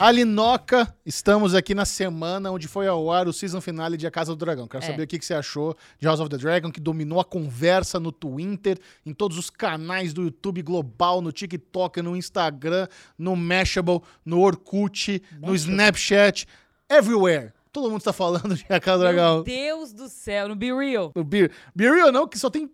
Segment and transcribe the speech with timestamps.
[0.00, 4.34] Alinoca, estamos aqui na semana onde foi ao ar o season finale de A Casa
[4.34, 4.66] do Dragão.
[4.66, 4.86] Quero É.
[4.86, 8.00] saber o que, que você achou de House of the Dragon, que dominou a conversa
[8.00, 14.00] no Twitter, em todos os canais do YouTube global, no TikTok, no Instagram, no Mashable,
[14.24, 15.56] no Orkut, no Mashable?
[15.56, 16.46] Snapchat,
[16.88, 17.52] everywhere.
[17.70, 19.42] Todo mundo está falando de A Casa do Meu Dragão.
[19.42, 21.12] Deus do céu, no Be Real.
[21.14, 22.70] No Be, Be Real não, que só tem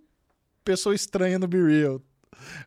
[0.64, 2.00] pessoa estranha no Be Real.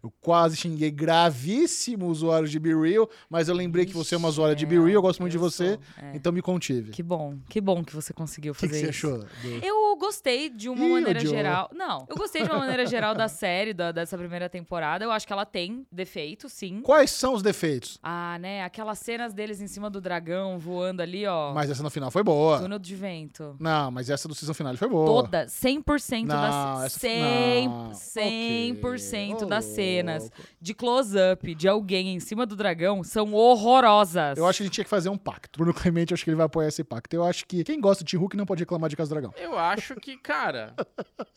[0.03, 4.27] Eu quase xinguei gravíssimo usuários de Be Real, mas eu lembrei que você é uma
[4.27, 6.11] usuária de Be Real, eu gosto muito de eu você, sou, é.
[6.15, 6.91] então me contive.
[6.91, 9.07] Que bom, que bom que você conseguiu O que, fazer que você isso.
[9.07, 9.17] achou?
[9.19, 11.33] do- Eu gostei de uma Ih, maneira odiou.
[11.33, 11.69] geral.
[11.73, 15.03] Não, eu gostei de uma maneira geral da série, da- dessa primeira temporada.
[15.05, 16.81] Eu acho que ela tem defeitos, sim.
[16.81, 17.97] Quais são os defeitos?
[18.03, 18.63] Ah, né?
[18.63, 21.53] Aquelas cenas deles em cima do dragão voando ali, ó.
[21.53, 22.59] Mas essa no final foi boa.
[22.59, 23.55] Túnel de vento.
[23.59, 25.05] Não, mas essa do season final foi boa.
[25.23, 26.35] Toda, 100% Não,
[26.81, 27.93] das essa- 100%, não.
[27.93, 29.45] 100% Ok.
[29.45, 30.31] Ô, das cenas
[30.61, 34.37] de close-up de alguém em cima do dragão são horrorosas.
[34.37, 35.57] Eu acho que a gente tinha que fazer um pacto.
[35.59, 37.15] Bruno Clemente, eu acho que ele vai apoiar esse pacto.
[37.15, 39.33] Eu acho que quem gosta de Hulk não pode reclamar de Casa do Dragão.
[39.37, 40.73] Eu acho que, cara,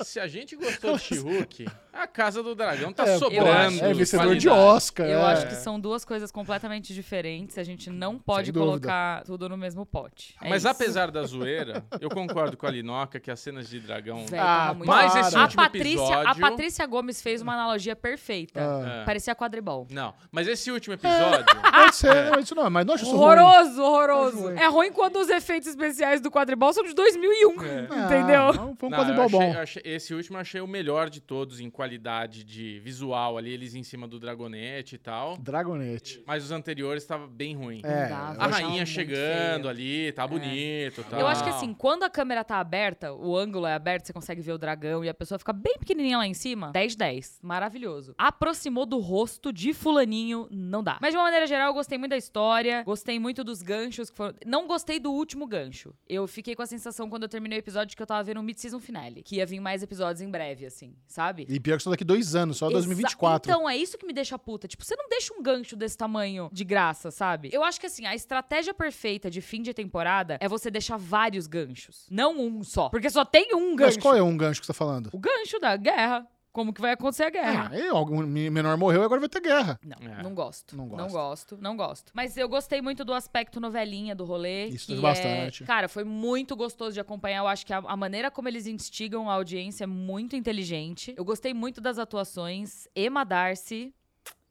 [0.03, 3.51] se a gente gostou de She-Hulk, a Casa do Dragão tá É, sobrando.
[3.77, 4.49] acho É vencedor de.
[4.49, 5.07] Oscar.
[5.07, 5.33] Eu é.
[5.33, 7.59] acho que são duas coisas completamente diferentes.
[7.59, 8.71] A gente não pode Sem dúvida.
[8.71, 10.35] colocar tudo no mesmo pote.
[10.43, 10.69] É Mas isso.
[10.69, 14.25] apesar da zoeira, eu concordo com a Linoca que as cenas de dragão.
[14.27, 18.12] Véi, Ah, mais esse a Patrícia, A episódio- Patrícia Gomes fez uma analogia perfeita.
[18.55, 19.01] Ah.
[19.03, 19.05] É.
[19.05, 19.87] Parecia quadribol.
[19.91, 21.45] Não, mas esse último episódio.
[21.73, 23.23] Pode ser, não, isso não, mas não acho isso ruim.
[23.41, 24.51] Horroroso, horroroso.
[24.51, 27.83] É ruim quando os efeitos especiais do quadribol são de 2001, É.
[27.83, 28.49] entendeu?
[28.49, 29.59] Ah, não, foi um Não, quadribol achei- bom.
[29.59, 33.75] achei- esse último eu achei o melhor de todos em qualidade de visual ali, eles
[33.75, 35.37] em cima do dragonete e tal.
[35.39, 36.23] Dragonete.
[36.27, 37.81] Mas os anteriores tava bem ruim.
[37.85, 41.21] É, A rainha chegando ali, tá bonito e tal.
[41.21, 44.41] Eu acho que assim, quando a câmera tá aberta, o ângulo é aberto, você consegue
[44.41, 46.71] ver o dragão e a pessoa fica bem pequenininha lá em cima.
[46.73, 48.02] 10 10, maravilhoso.
[48.19, 50.99] Aproximou do rosto de fulaninho, não dá.
[51.01, 54.17] Mas de uma maneira geral, eu gostei muito da história, gostei muito dos ganchos que
[54.17, 55.95] foram, não gostei do último gancho.
[56.09, 58.43] Eu fiquei com a sensação quando eu terminei o episódio que eu tava vendo um
[58.43, 61.47] mid-season finale, que ia vir mais episódios em breve assim, sabe?
[61.49, 63.51] E pior que só daqui dois anos, só Exa- 2024.
[63.51, 64.67] Então, é isso que me deixa puta.
[64.67, 67.51] Tipo, você não deixa um gancho desse tamanho de graça, sabe?
[67.53, 71.47] Eu acho que assim, a estratégia perfeita de fim de temporada é você deixar vários
[71.47, 72.07] ganchos.
[72.11, 72.89] Não um só.
[72.89, 73.97] Porque só tem um gancho.
[73.97, 75.11] Mas qual é um gancho que você tá falando?
[75.13, 76.27] O gancho da guerra.
[76.53, 77.71] Como que vai acontecer a guerra?
[77.73, 79.81] Ah, e algum menor morreu e agora vai ter guerra.
[79.83, 80.23] Não, É.
[80.23, 80.77] não gosto.
[80.77, 81.13] Não Não gosta.
[81.19, 82.13] gosto, não gosto.
[82.15, 84.67] Mas eu gostei muito do aspecto novelinha do rolê.
[84.67, 85.65] Isso que é- bastante.
[85.65, 87.39] Cara, foi muito gostoso de acompanhar.
[87.39, 91.15] Eu acho que a, a maneira como eles instigam a audiência é muito inteligente.
[91.17, 92.87] Eu gostei muito das atuações.
[92.95, 93.95] Emma Darcy.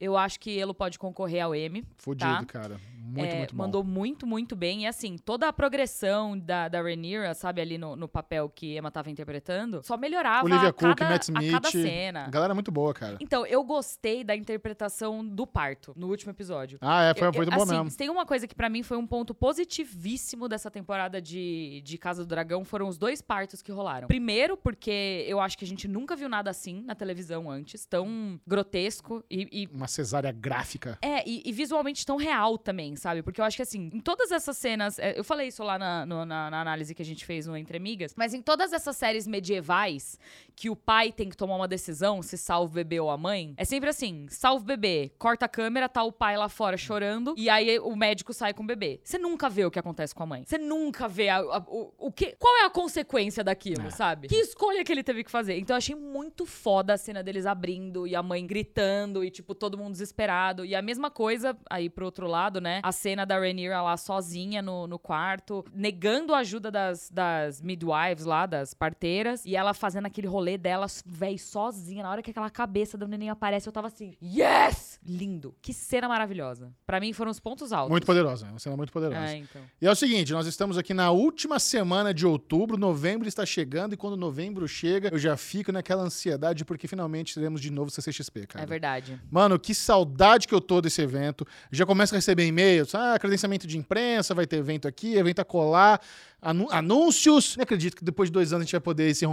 [0.02, 1.86] Eu acho que ele pode concorrer ao M.
[1.98, 2.46] Fudido, Tá.
[2.46, 2.80] cara.
[3.04, 3.64] Muito, É, muito bom.
[3.64, 4.84] mandou muito, muito bem.
[4.84, 8.90] E assim, toda a progressão da, da Rhaenyra, sabe, ali no, no papel que Emma
[8.90, 11.86] tava interpretando, só melhorava Olivia a Cook, cada, Matt a cada Smith.
[11.86, 12.26] cena.
[12.26, 13.18] A galera é muito boa, cara.
[13.20, 16.78] Então, eu gostei da interpretação do parto no último episódio.
[16.80, 17.90] Ah, é, foi Eu- eu- muito bom assim, mesmo.
[17.92, 21.98] se tem uma coisa que pra mim foi um ponto positivíssimo dessa temporada de, de
[21.98, 24.08] Casa do Dragão, foram os dois partos que rolaram.
[24.08, 28.40] Primeiro, porque eu acho que a gente nunca viu nada assim na televisão antes, tão
[28.48, 30.98] grotesco e- e Uma cesárea gráfica.
[31.02, 33.22] é, e, e visualmente tão real também, sabe?
[33.22, 34.98] Porque eu acho que, assim, em todas essas cenas.
[35.00, 37.56] é, eu falei isso lá na, no- na- na análise que a gente fez no
[37.58, 40.18] Entre Amigas, mas em todas essas séries medievais,
[40.56, 43.54] que o pai tem que tomar uma decisão se salva o bebê ou a mãe,
[43.58, 47.34] é sempre assim: salva o bebê, corta a câmera, tá o pai lá fora chorando,
[47.38, 49.00] e aí o médico sai com o bebê.
[49.04, 50.44] Você nunca vê o que acontece com a mãe.
[50.46, 52.36] Você nunca vê a- a- o, o que.
[52.38, 54.28] Qual é a consequência daquilo, sabe?
[54.28, 55.58] Que escolha que ele teve que fazer.
[55.58, 59.54] Então eu achei muito foda a cena deles abrindo e a mãe gritando e, tipo,
[59.56, 60.66] todo mundo desesperado.
[60.66, 62.82] E a mesma coisa, aí pro outro lado, né?
[62.84, 68.26] A cena da Rhaenyra lá sozinha no, no quarto, negando a ajuda das, das midwives
[68.26, 72.04] lá, das parteiras, e ela fazendo aquele rolê dela, véi, sozinha.
[72.04, 75.00] Na hora que aquela cabeça do neném aparece, eu tava assim, yes!
[75.04, 75.56] Lindo.
[75.62, 76.72] Que cena maravilhosa.
[76.86, 77.90] Pra mim foram os pontos altos.
[77.90, 79.34] Muito poderosa, uma cena muito poderosa.
[79.34, 79.62] É, então.
[79.82, 83.94] E é o seguinte, nós estamos aqui na última semana de outubro, novembro está chegando,
[83.94, 88.48] e quando novembro chega, eu já fico naquela ansiedade, porque finalmente teremos de novo CCXP,
[88.48, 88.64] cara.
[88.64, 89.20] É verdade.
[89.30, 91.46] Mano, que saudade que eu tô desse evento.
[91.72, 92.94] Já começo a receber e-mails.
[92.96, 96.02] Ah, credenciamento de imprensa, vai ter evento aqui, evento a colar,
[96.42, 97.56] anu- anúncios.
[97.58, 99.26] Nem acredito que depois de dois anos a gente vai poder se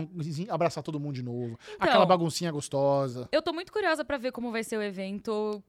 [0.49, 1.59] abraçar todo mundo de novo.
[1.75, 1.89] Então.
[1.89, 3.29] Aquela baguncinha gostosa.
[3.33, 5.63] Eu tô muito curiosa pra ver como vai ser o evento.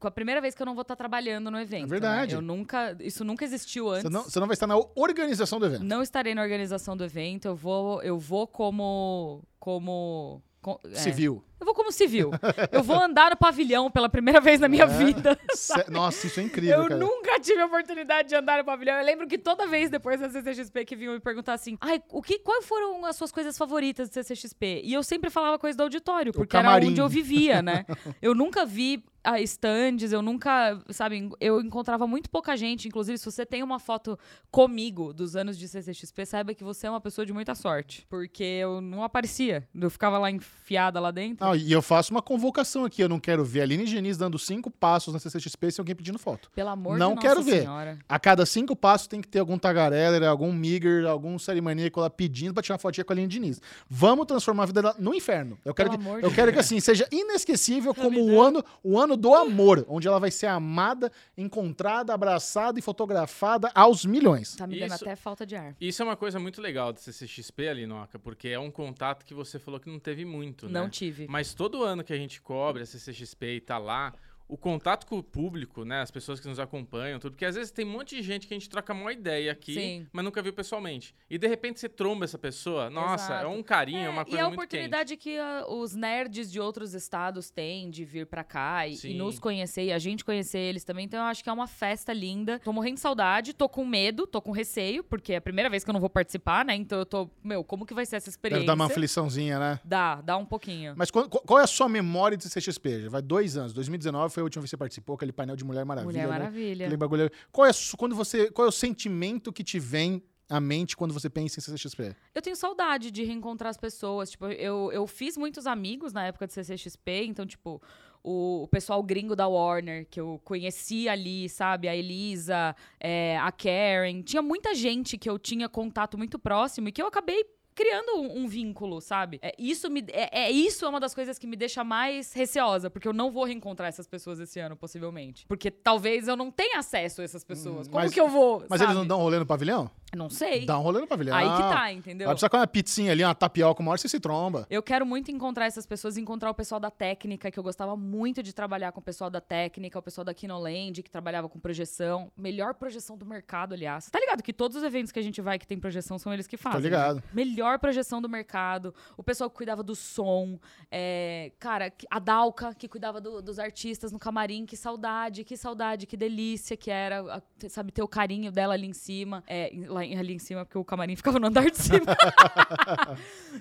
[0.00, 1.84] Com a primeira vez que eu não vou estar trabalhando no evento.
[1.84, 2.32] É verdade.
[2.32, 2.38] né?
[2.38, 2.96] Eu nunca.
[3.00, 4.02] Isso nunca existiu antes.
[4.02, 5.84] Você não, você não vai estar na organização do evento.
[5.84, 7.46] Não estarei na organização do evento.
[7.46, 9.40] Eu vou, eu vou como.
[9.60, 10.42] como.
[10.60, 11.44] co- é, Civil.
[11.62, 12.32] Eu vou como civil.
[12.72, 14.86] Eu vou andar no pavilhão pela primeira vez na minha É.
[14.88, 15.38] vida.
[15.54, 16.96] Sé- Nossa, isso é incrível, Eu cara.
[16.98, 18.96] nunca tive a oportunidade de andar no pavilhão.
[18.98, 22.20] Eu lembro que toda vez depois da CCXP que vinham me perguntar assim: ai, o
[22.20, 24.80] que, quais foram as suas coisas favoritas do CCXP?
[24.82, 27.86] E eu sempre falava coisa do auditório, porque era onde eu vivia, né?
[28.20, 32.88] Eu nunca vi ah, stands, eu nunca, sabe, eu encontrava muito pouca gente.
[32.88, 34.18] Inclusive, se você tem uma foto
[34.50, 38.04] comigo dos anos de CCXP, saiba que você é uma pessoa de muita sorte.
[38.10, 39.66] Porque eu não aparecia.
[39.72, 41.46] Eu ficava lá enfiada lá dentro.
[41.52, 43.02] Não, e eu faço uma convocação aqui.
[43.02, 46.18] Eu não quero ver a Aline Diniz dando cinco passos na CCXP sem alguém pedindo
[46.18, 46.50] foto.
[46.54, 47.60] Pelo amor não de Nossa quero ver.
[47.62, 47.98] Senhora.
[48.08, 52.54] A cada cinco passos tem que ter algum tagareller, algum migger, algum serimaníaco lá pedindo
[52.54, 53.60] pra tirar uma fotinha com a Aline Diniz.
[53.88, 55.58] Vamos transformar a vida dela no inferno.
[55.64, 58.64] Eu quero, Pelo que, amor eu de quero que assim seja inesquecível como o ano,
[58.82, 64.56] o ano do amor, onde ela vai ser amada, encontrada, abraçada e fotografada aos milhões.
[64.56, 65.74] Tá me dando Isso- até falta de ar.
[65.80, 69.34] Isso é uma coisa muito legal do CCXP ali, Noca, porque é um contato que
[69.34, 70.80] você falou que não teve muito, né?
[70.80, 71.26] Não tive.
[71.28, 74.14] Mas todo ano que a gente cobre a CCXP e tá lá,
[74.48, 77.70] o contato com o público, né, as pessoas que nos acompanham, tudo, porque às vezes
[77.70, 80.06] tem um monte de gente que a gente troca uma ideia aqui, Sim.
[80.12, 81.14] mas nunca viu pessoalmente.
[81.30, 83.44] E de repente você tromba essa pessoa, nossa, Exato.
[83.46, 84.64] é um carinho, é, É, uma e coisa a muito quente.
[84.66, 89.14] oportunidade que ah, os nerds de outros estados têm de vir pra cá e, e
[89.14, 91.04] nos conhecer e a gente conhecer eles também.
[91.06, 92.58] Então eu acho que é uma festa linda.
[92.58, 95.82] Tô morrendo de saudade, tô com medo, tô com receio, porque é a primeira vez
[95.84, 96.74] que eu não vou participar, né?
[96.74, 98.66] Então eu tô, meu, como que vai ser essa Deve experiência?
[98.66, 99.80] dar uma afliçãozinha, né?
[99.84, 100.94] Dá, dá um pouquinho.
[100.96, 103.02] Mas qual, qual é a sua memória de CCXP?
[103.02, 103.72] Já vai dois anos.
[103.72, 106.12] 2019 foi a última vez que você participou, aquele painel de Mulher Maravilha.
[106.12, 106.38] Mulher né?
[106.38, 106.86] Maravilha.
[106.86, 107.30] Aquele bagulho.
[107.50, 111.30] Qual é, quando você, qual é o sentimento que te vem à mente quando você
[111.30, 112.14] pensa em CCXP?
[112.34, 114.30] Eu tenho saudade de reencontrar as pessoas.
[114.30, 117.80] Tipo, eu, eu fiz muitos amigos na época de CCXP, então, tipo,
[118.22, 121.88] o, o pessoal gringo da Warner, que eu conheci ali, sabe?
[121.88, 124.22] A Elisa, é, a Karen.
[124.22, 127.44] Tinha muita gente que eu tinha contato muito próximo e que eu acabei
[127.74, 129.38] criando um, um vínculo, sabe?
[129.42, 132.90] É, isso me, é, é- isso é uma das coisas que me deixa mais receosa,
[132.90, 135.46] porque eu não vou reencontrar essas pessoas esse ano, possivelmente.
[135.46, 137.88] Porque talvez eu não tenha acesso a essas pessoas.
[137.88, 138.64] Como mas- que eu vou?
[138.68, 138.92] Mas sabe?
[138.92, 139.90] eles não dão rolê no pavilhão?
[140.14, 140.66] Não sei.
[140.66, 141.34] Dá um rolê no pavilhão.
[141.34, 142.26] Aí que tá, entendeu?
[142.26, 144.66] Vai precisar com uma pizzinha ali, uma tapioca, uma hora você se tromba.
[144.68, 148.42] Eu quero muito encontrar essas pessoas, encontrar o pessoal da técnica, que eu gostava muito
[148.42, 152.30] de trabalhar com o pessoal da técnica, o pessoal da Kinoland, que trabalhava com projeção.
[152.36, 154.10] Melhor projeção do mercado, aliás.
[154.10, 156.46] Tá ligado que todos os eventos que a gente vai que tem projeção são eles
[156.46, 156.78] que fazem.
[156.82, 156.84] né?
[156.84, 157.22] ligado.
[157.32, 158.94] Melhor projeção do mercado.
[159.16, 160.58] O pessoal que cuidava do som.
[160.90, 164.64] é, cara, a Dalca, que cuidava do- dos artistas no camarim.
[164.66, 168.86] Que saudade, que saudade, que delícia que era, a- sabe, ter o carinho dela ali
[168.86, 169.42] em cima.
[169.46, 172.06] É, lá ali em cima, porque o camarim ficava no andar de cima.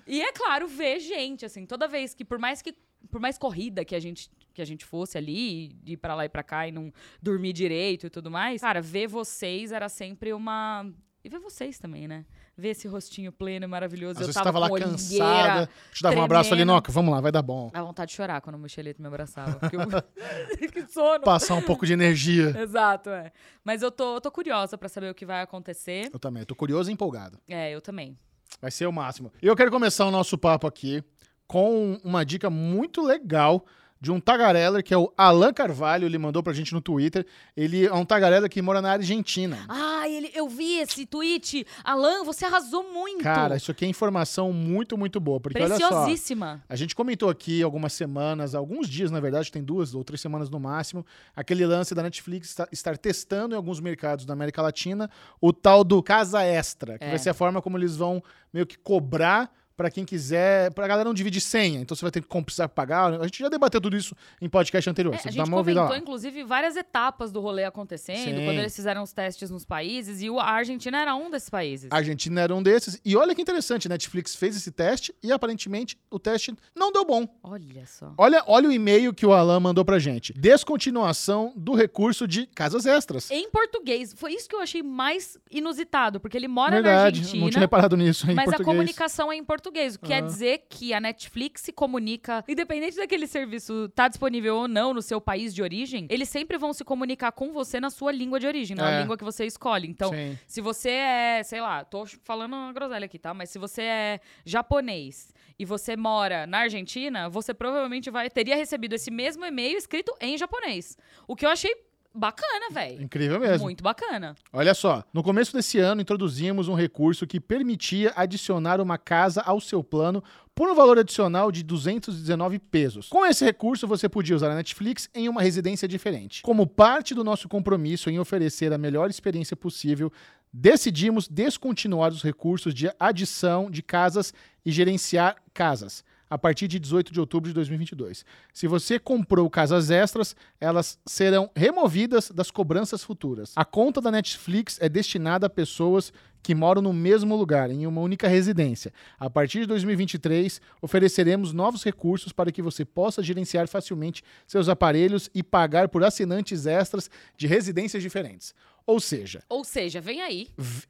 [0.08, 2.76] E é claro, ver gente, assim, toda vez que, por mais que.
[3.10, 6.30] Por mais corrida que a gente, que a gente fosse ali, ir pra lá e
[6.30, 10.86] pra cá e não dormir direito e tudo mais, cara, ver vocês era sempre uma.
[11.24, 12.26] E ver vocês também, né?
[12.62, 14.22] Ver esse rostinho pleno e maravilhoso.
[14.22, 16.64] Às eu tava tava lá cansada, te dava um abraço ali.
[16.64, 17.72] Noca, vamos lá, vai dar bom.
[17.74, 19.56] Dá vontade de chorar quando o Michelito me abraçava.
[19.56, 19.82] Porque eu...
[20.70, 21.24] que sono.
[21.24, 22.54] Passar um pouco de energia.
[22.62, 23.32] Exato, é.
[23.64, 26.12] Mas eu tô, eu tô curiosa pra saber o que vai acontecer.
[26.14, 27.40] Eu também, tô curioso e empolgado.
[27.50, 28.16] É, eu também.
[28.62, 29.32] Vai ser o máximo.
[29.42, 31.04] E eu quero começar o nosso papo aqui
[31.48, 33.66] com uma dica muito legal
[34.02, 37.24] de um tagareller que é o Alan Carvalho, ele mandou pra gente no Twitter.
[37.56, 39.64] Ele é um tagareller que mora na Argentina.
[39.70, 41.68] Ah, ele, eu vi esse tweet.
[41.84, 43.22] Alan, você arrasou muito.
[43.24, 45.40] Cara, isso aqui é informação muito, muito boa.
[45.40, 46.64] Porque olha só, Preciosíssima.
[46.68, 50.50] a gente comentou aqui algumas semanas, alguns dias, na verdade, tem duas ou três semanas
[50.50, 51.06] no máximo,
[51.36, 55.84] aquele lance da Netflix esta- estar testando em alguns mercados da América Latina o tal
[55.84, 57.10] do Casa Extra, que É.
[57.10, 59.52] vai ser a forma como eles vão meio que cobrar
[59.82, 61.80] pra quem quiser, pra galera não dividir senha.
[61.80, 63.20] Então você vai ter que precisar pagar.
[63.20, 65.16] A gente já debateu tudo isso em podcast anterior.
[65.16, 68.46] É, você a gente comentou, inclusive, várias etapas do rolê acontecendo, Sim.
[68.46, 71.90] quando eles fizeram os testes nos países, e a Argentina era um desses países.
[71.92, 73.02] A Argentina era um desses.
[73.04, 77.28] E olha que interessante, Netflix fez esse teste e aparentemente o teste não deu bom.
[77.42, 78.14] Olha só.
[78.20, 80.32] Olha, olha o e-mail que o Alan mandou pra gente.
[80.34, 83.32] Descontinuação do recurso de casas extras.
[83.32, 87.44] Em português, foi isso que eu achei mais inusitado, porque ele mora na Verdade, Argentina.
[87.44, 88.66] não tinha reparado nisso Mas a português.
[88.66, 90.22] comunicação é em português, o que quer Ah.
[90.22, 95.20] dizer que a Netflix se comunica, independente daquele serviço tá disponível ou não no seu
[95.22, 98.76] país de origem, eles sempre vão se comunicar com você na sua língua de origem,
[98.76, 99.02] na É.
[99.02, 99.88] língua que você escolhe.
[99.88, 100.38] Então, Sim.
[100.46, 103.34] se você é, sei lá, tô falando uma groselha aqui, tá?
[103.34, 108.94] Mas se você é japonês e você mora na Argentina, você provavelmente vai teria recebido
[108.94, 110.98] esse mesmo e-mail escrito em japonês.
[111.28, 111.74] O que eu achei
[112.14, 113.02] bacana, velho.
[113.02, 113.66] Incrível mesmo.
[113.66, 114.36] Muito bacana.
[114.52, 119.60] Olha só, no começo desse ano introduzimos um recurso que permitia adicionar uma casa ao
[119.60, 123.08] seu plano por um valor adicional de 219 pesos.
[123.10, 126.42] Com esse recurso, você podia usar a Netflix em uma residência diferente.
[126.42, 130.12] Como parte do nosso compromisso em oferecer a melhor experiência possível,
[130.54, 134.34] decidimos descontinuar os recursos de adição de casas
[134.66, 136.04] e gerenciar casas.
[136.32, 138.24] A partir de 18 de outubro de 2022.
[138.54, 143.52] Se você comprou casas extras, elas serão removidas das cobranças futuras.
[143.54, 148.02] A conta da Netflix é destinada a pessoas que moram no mesmo lugar, em uma
[148.02, 148.94] única residência.
[149.20, 155.30] A partir de 2023, ofereceremos novos recursos para que você possa gerenciar facilmente seus aparelhos
[155.36, 158.56] e pagar por assinantes extras de residências diferentes.
[158.88, 160.48] Ou seja, Ou seja, vem aí.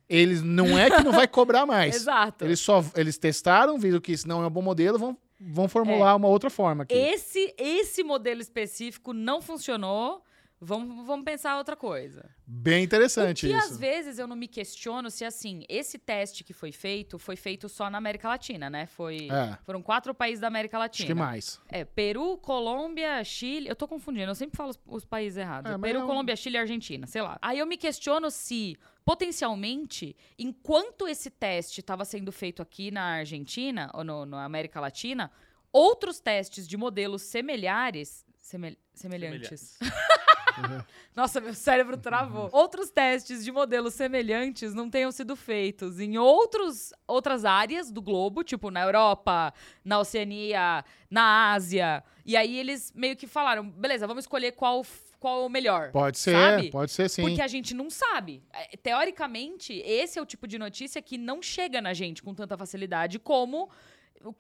[0.07, 1.95] eles não é que não vai cobrar mais.
[1.98, 2.45] Exato.
[2.45, 6.15] Eles só eles testaram, viram que isso não é um bom modelo, vão, vão formular
[6.15, 6.93] uma outra forma aqui.
[6.93, 10.24] Esse, esse modelo específico não funcionou.
[10.63, 12.29] Vamos, vamos pensar outra coisa.
[12.45, 13.65] Bem interessante que isso.
[13.65, 17.67] às vezes eu não me questiono se assim, esse teste que foi feito foi feito
[17.67, 18.86] só na América Latina, né?
[18.86, 19.57] Foi, É.
[19.63, 21.07] Foram quatro países da América Acho Latina.
[21.07, 21.60] que mais.
[21.67, 23.67] É, Peru, Colômbia, Chile.
[23.67, 25.71] Eu tô confundindo, eu sempre falo os, os países errados.
[25.71, 27.39] É, É Peru, é Colômbia, Chile e Argentina, sei lá.
[27.41, 33.89] Aí eu me questiono se, potencialmente, enquanto esse teste estava sendo feito aqui na Argentina,
[33.93, 35.31] ou no, na América Latina,
[35.72, 38.25] outros testes de modelos semelhares.
[38.38, 39.77] semel- semelhantes.
[41.15, 42.50] Nossa, meu cérebro travou.
[42.53, 48.43] Outros testes de modelos semelhantes não tenham sido feitos em outros, outras áreas do globo,
[48.43, 49.53] tipo na Europa,
[49.84, 52.03] na Oceania, na Ásia.
[52.25, 54.86] E aí eles meio que falaram: beleza, vamos escolher qual,
[55.22, 55.92] qual é o melhor.
[55.92, 56.72] Pode ser, Sabe?
[56.72, 57.22] pode ser sim.
[57.22, 58.44] Porque a gente não sabe.
[58.51, 62.58] É, Teoricamente, esse é o tipo de notícia que não chega na gente com tanta
[62.58, 63.70] facilidade como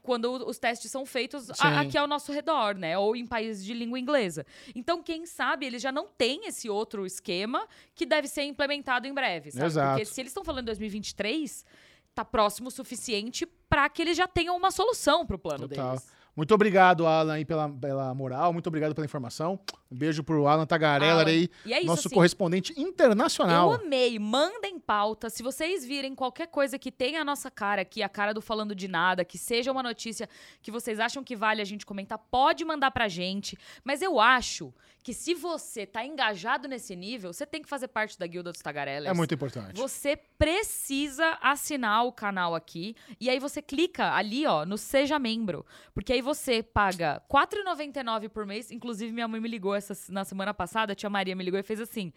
[0.03, 2.97] quando os testes são feitos a- aqui ao nosso redor, né?
[2.97, 4.45] Ou em países de língua inglesa.
[4.75, 9.13] Então, quem sabe, eles já não têm esse outro esquema que deve ser implementado em
[9.13, 9.65] breve, sabe?
[9.65, 9.99] Exato.
[9.99, 11.65] Porque se eles estão falando em 2023,
[12.13, 15.89] tá próximo o suficiente para que eles já tenham uma solução pro plano Total.
[15.91, 16.07] deles.
[16.35, 18.53] Muito obrigado, Alan, pela, pela moral.
[18.53, 19.59] Muito obrigado pela informação.
[19.91, 23.73] Um beijo pro Alan Tagarela Alan, aí, E é isso, nosso assim, correspondente internacional.
[23.73, 24.17] Eu amei.
[24.17, 25.29] Mandem pauta.
[25.29, 28.73] Se vocês virem qualquer coisa que tenha a nossa cara aqui, a cara do Falando
[28.73, 30.29] de Nada, que seja uma notícia
[30.61, 33.57] que vocês acham que vale a gente comentar, pode mandar pra gente.
[33.83, 38.17] Mas eu acho que se você tá engajado nesse nível, você tem que fazer parte
[38.17, 39.09] da Guilda dos Tagarelas.
[39.09, 39.79] É muito importante.
[39.79, 45.65] Você precisa assinar o canal aqui e aí você clica ali, ó, no Seja Membro.
[45.93, 48.71] Porque aí você paga R$ 4,99 por mês.
[48.71, 51.63] Inclusive, minha mãe me ligou essa, na semana passada, a tia Maria me ligou e
[51.63, 52.13] fez assim: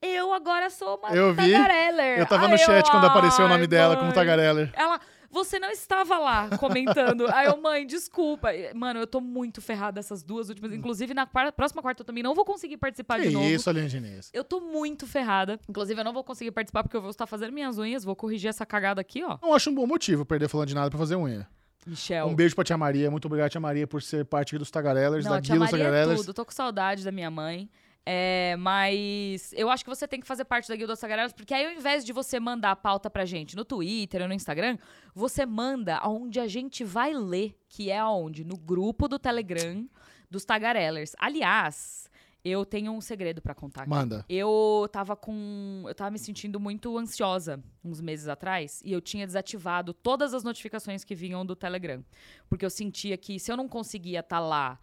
[0.00, 1.52] Eu agora sou uma Eu vi.
[1.52, 2.18] Tagareller.
[2.20, 4.70] Eu tava Aí no chat quando apareceu o "Ai, nome dela como mãe." Tagarela.
[4.74, 7.26] Ela, você não estava lá comentando.
[7.34, 8.48] Aí eu, mãe, desculpa.
[8.74, 10.72] Mano, eu tô muito ferrada essas duas últimas.
[10.72, 13.44] Inclusive, na quarta- próxima quarta eu também não vou conseguir participar Que de novo.
[13.46, 14.30] isso, Aline Diniz.
[14.32, 15.60] Eu tô muito ferrada.
[15.68, 18.04] Inclusive, eu não vou conseguir participar porque eu vou estar fazendo minhas unhas.
[18.04, 19.36] Vou corrigir essa cagada aqui, ó.
[19.42, 21.46] Não acho um bom motivo perder falando de nada pra fazer unha.
[21.88, 22.26] Michel.
[22.26, 23.10] Um beijo pra tia Maria.
[23.10, 25.86] Muito obrigado, tia Maria, por ser parte dos Tagarellers, Não, da tia Guilda Maria é
[25.86, 26.20] Tagarellers.
[26.20, 26.34] tudo.
[26.34, 27.68] Tô com saudade da minha mãe.
[28.10, 31.52] É, mas eu acho que você tem que fazer parte da Guilda dos Tagarelas, porque
[31.52, 34.78] aí ao invés de você mandar a pauta pra gente no Twitter ou no Instagram,
[35.14, 38.44] você manda aonde a gente vai ler, que é aonde?
[38.44, 39.86] No grupo do Telegram
[40.30, 41.12] dos Tagarellers.
[41.18, 42.07] Aliás,
[42.44, 43.90] eu tenho um segredo pra contar aqui.
[43.90, 44.24] Manda.
[44.28, 45.84] Eu tava com.
[45.86, 50.42] Eu tava me sentindo muito ansiosa uns meses atrás e eu tinha desativado todas as
[50.44, 52.04] notificações que vinham do Telegram.
[52.48, 54.78] Porque eu sentia que se eu não conseguia estar lá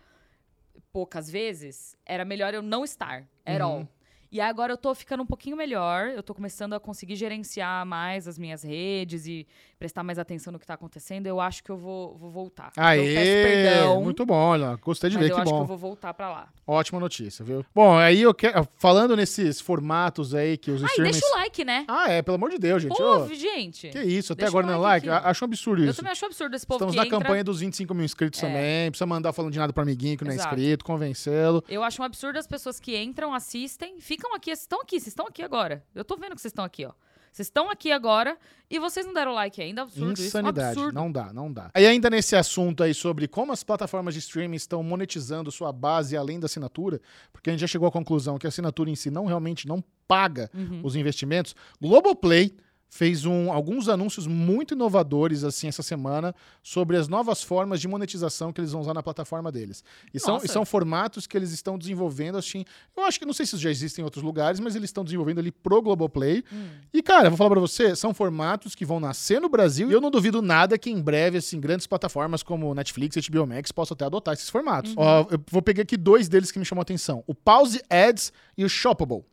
[0.91, 3.27] poucas vezes, era melhor eu não estar.
[3.45, 3.73] Era Uhum.
[3.73, 3.87] all.
[4.35, 8.27] E agora eu tô ficando um pouquinho melhor, eu tô começando a conseguir gerenciar mais
[8.27, 9.47] as minhas redes e
[9.79, 11.25] prestar mais atenção no que tá acontecendo.
[11.25, 12.73] Eu acho que eu vou, vou voltar.
[12.75, 13.13] eu Aê!
[13.15, 14.75] perdão, Muito bom, olha.
[14.75, 15.61] Gostei de ver, eu que acho que bom.
[15.61, 16.49] eu vou voltar pra lá.
[16.67, 17.65] Ótima notícia, viu?
[17.73, 18.67] Bom, aí eu quero.
[18.77, 21.17] Falando nesses formatos aí que os streamers.
[21.17, 21.85] deixa o like, né?
[21.87, 23.01] Ah, é, pelo amor de Deus, gente.
[23.01, 23.87] Ô, gente.
[23.87, 25.27] que isso, até agora não é like like?
[25.27, 25.97] Acho um absurdo Eu isso.
[25.97, 27.19] também acho absurdo esse povo Estamos na entra.
[27.19, 28.47] campanha dos 25 mil inscritos É.
[28.47, 28.91] também.
[28.91, 30.55] Precisa mandar falando de nada pro amiguinho que não é Exato.
[30.55, 31.63] inscrito, convencê-lo.
[31.69, 35.07] Eu acho um absurdo as pessoas que entram, assistem, ficam aqui, vocês estão aqui, vocês
[35.07, 35.83] estão aqui agora.
[35.93, 36.91] Eu tô vendo que vocês estão aqui, ó.
[37.31, 38.37] Vocês estão aqui agora
[38.69, 39.81] e vocês não deram like ainda.
[39.81, 40.23] Absurdo isso.
[40.23, 40.67] Um Insanidade.
[40.79, 40.93] absurdo.
[40.95, 41.69] Não dá, não dá.
[41.75, 46.15] E ainda nesse assunto aí sobre como as plataformas de streaming estão monetizando sua base
[46.15, 47.01] além da assinatura,
[47.33, 49.83] porque a gente já chegou à conclusão que a assinatura em si não realmente não
[50.07, 50.79] paga Uhum.
[50.81, 51.53] os investimentos.
[51.81, 52.55] Globoplay
[52.89, 58.53] fez um, alguns anúncios muito inovadores assim essa semana sobre as novas formas de monetização
[58.53, 59.83] que eles vão usar na plataforma deles.
[60.13, 62.63] E são, e são formatos que eles estão desenvolvendo assim.
[62.95, 65.39] Eu acho que não sei se já existem em outros lugares, mas eles estão desenvolvendo
[65.39, 66.43] ali pro Globoplay.
[66.51, 66.67] Hum.
[66.93, 70.01] E, cara, vou falar pra você, são formatos que vão nascer no Brasil e eu
[70.01, 73.95] não duvido nada que em breve, assim, grandes plataformas como Netflix e HBO Max possam
[73.95, 74.91] até adotar esses formatos.
[74.91, 75.03] Uhum.
[75.03, 77.23] Ó, eu vou pegar aqui dois deles que me chamam a atenção.
[77.27, 79.23] O Pause Ads e o Shoppable.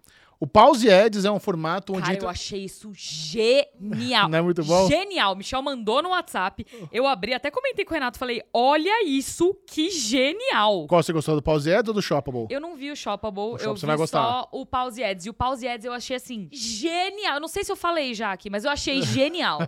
[0.42, 4.26] O Pause Ads é um formato onde Cara, entra- eu achei isso genial.
[4.28, 4.88] Não é muito bom?
[4.88, 5.36] Genial.
[5.36, 6.66] Michel mandou no WhatsApp.
[6.90, 8.18] Eu abri, até comentei com o Renato.
[8.18, 10.88] Falei, olha isso, que genial.
[10.88, 12.48] Qual você gostou do Pause Ads ou do Shoppable?
[12.50, 14.20] Eu não vi o Shoppable, O eu você vi vai gostar.
[14.20, 15.26] só o Pause Ads.
[15.26, 17.34] E o Pause Ads eu achei assim, genial.
[17.34, 19.60] Eu não sei se eu falei já aqui, mas eu achei genial.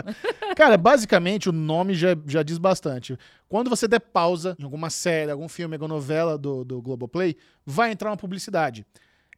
[0.56, 3.18] Cara, basicamente o nome já, já diz bastante.
[3.50, 7.36] Quando você der pausa em alguma série, algum filme, alguma novela do, do Globoplay,
[7.66, 8.86] vai entrar uma publicidade.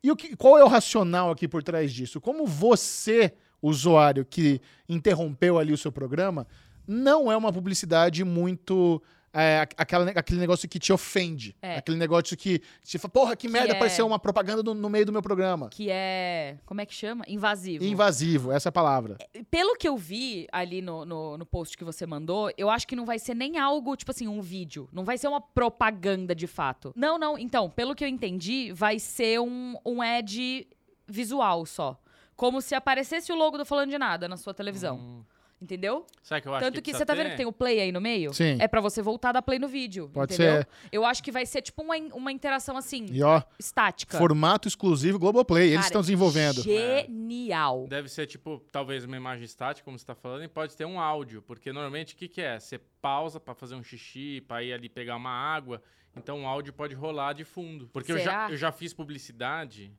[0.04, 2.20] E o que, qual é o racional aqui por trás disso?
[2.20, 3.32] Como você,
[3.62, 6.46] usuário que interrompeu ali o seu programa,
[6.87, 9.02] não é uma publicidade muito.
[9.34, 11.56] É, aqu- aquela, aquele negócio que te ofende.
[11.60, 11.76] É.
[11.78, 14.88] Aquele negócio que você fala, porra, que, Que merda, é- apareceu uma propaganda no, no
[14.88, 15.68] meio do meu programa.
[15.70, 16.56] que é.
[16.64, 17.24] Como é que chama?
[17.26, 17.84] Invasivo.
[17.84, 19.18] Invasivo, essa é a palavra.
[19.50, 22.94] Pelo que eu vi ali no, no, no post que você mandou, eu acho que
[22.94, 24.88] não vai ser nem algo, tipo assim, um vídeo.
[24.92, 26.92] Não vai ser uma propaganda de fato.
[26.94, 27.36] Não, não.
[27.38, 30.66] Então, pelo que eu entendi, vai ser um, um ad
[31.06, 31.98] visual só.
[32.36, 34.96] Como se aparecesse o logo do Falando de Nada na sua televisão.
[34.96, 35.24] Hum.
[35.64, 36.06] Entendeu?
[36.23, 37.30] Sabe que eu acho Tanto que, precisa você tá vendo ter?
[37.30, 38.35] que tem o play aí no meio?
[38.35, 38.59] Sim.
[38.61, 40.11] É pra você voltar a dar play no vídeo.
[40.12, 40.56] Pode entendeu?
[40.59, 40.68] ser.
[40.92, 44.18] Eu acho que vai ser tipo uma, uma interação assim, E ó, estática.
[44.18, 45.68] formato exclusivo Globoplay.
[45.68, 46.61] Eles Cara, estão desenvolvendo.
[46.62, 47.87] Genial.
[47.88, 51.00] Deve ser, tipo, talvez uma imagem estática, como você tá falando, e pode ter um
[51.00, 51.40] áudio.
[51.40, 52.61] Porque normalmente o que, que é?
[52.61, 55.83] Você pausa pra fazer um xixi, pra ir ali pegar uma água.
[56.14, 57.88] Então o áudio pode rolar de fundo.
[57.90, 58.50] Porque eu já, Será?
[58.50, 59.90] eu já fiz publicidade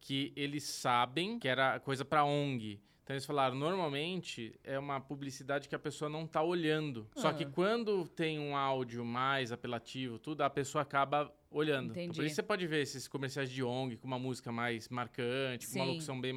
[0.00, 2.80] que eles sabem que era coisa pra ONG.
[3.02, 7.06] Então eles falaram, normalmente é uma publicidade que a pessoa não tá olhando.
[7.16, 7.34] Só Ah.
[7.34, 11.92] que quando tem um áudio mais apelativo, tudo, a pessoa acaba olhando.
[11.98, 15.66] Então, por isso você pode ver esses comerciais de ONG com uma música mais marcante,
[15.66, 15.90] com uma Sim.
[15.90, 16.32] locução bem,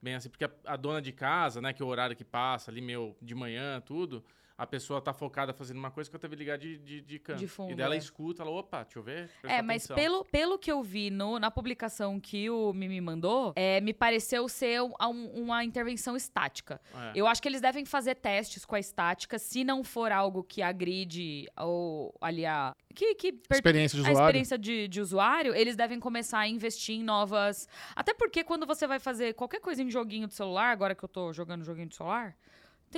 [0.00, 0.30] bem assim.
[0.30, 3.14] Porque a, a dona de casa, né, que é o horário que passa ali, meu,
[3.20, 4.24] de manhã, tudo,
[4.58, 7.38] a pessoa tá focada fazendo uma coisa que eu teve ligar de, de, de canto.
[7.38, 7.98] De fundo, e dela é.
[7.98, 9.28] escuta, ela, opa, deixa eu ver.
[9.40, 9.96] presta É, mas atenção.
[9.96, 14.48] pelo, pelo que eu vi no, na publicação que o Mimi mandou, é, me pareceu
[14.48, 16.80] ser um- um- uma intervenção estática.
[16.94, 17.12] É.
[17.14, 20.62] Eu acho que eles devem fazer testes com a estática, se não for algo que
[20.62, 22.74] agride ou ali a.
[22.94, 24.26] Que, que per- Experiência de a usuário.
[24.26, 27.68] experiência de, de usuário, eles devem começar a investir em novas.
[27.94, 31.08] Até porque quando você vai fazer qualquer coisa em joguinho de celular, agora que eu
[31.08, 32.34] tô jogando joguinho de celular,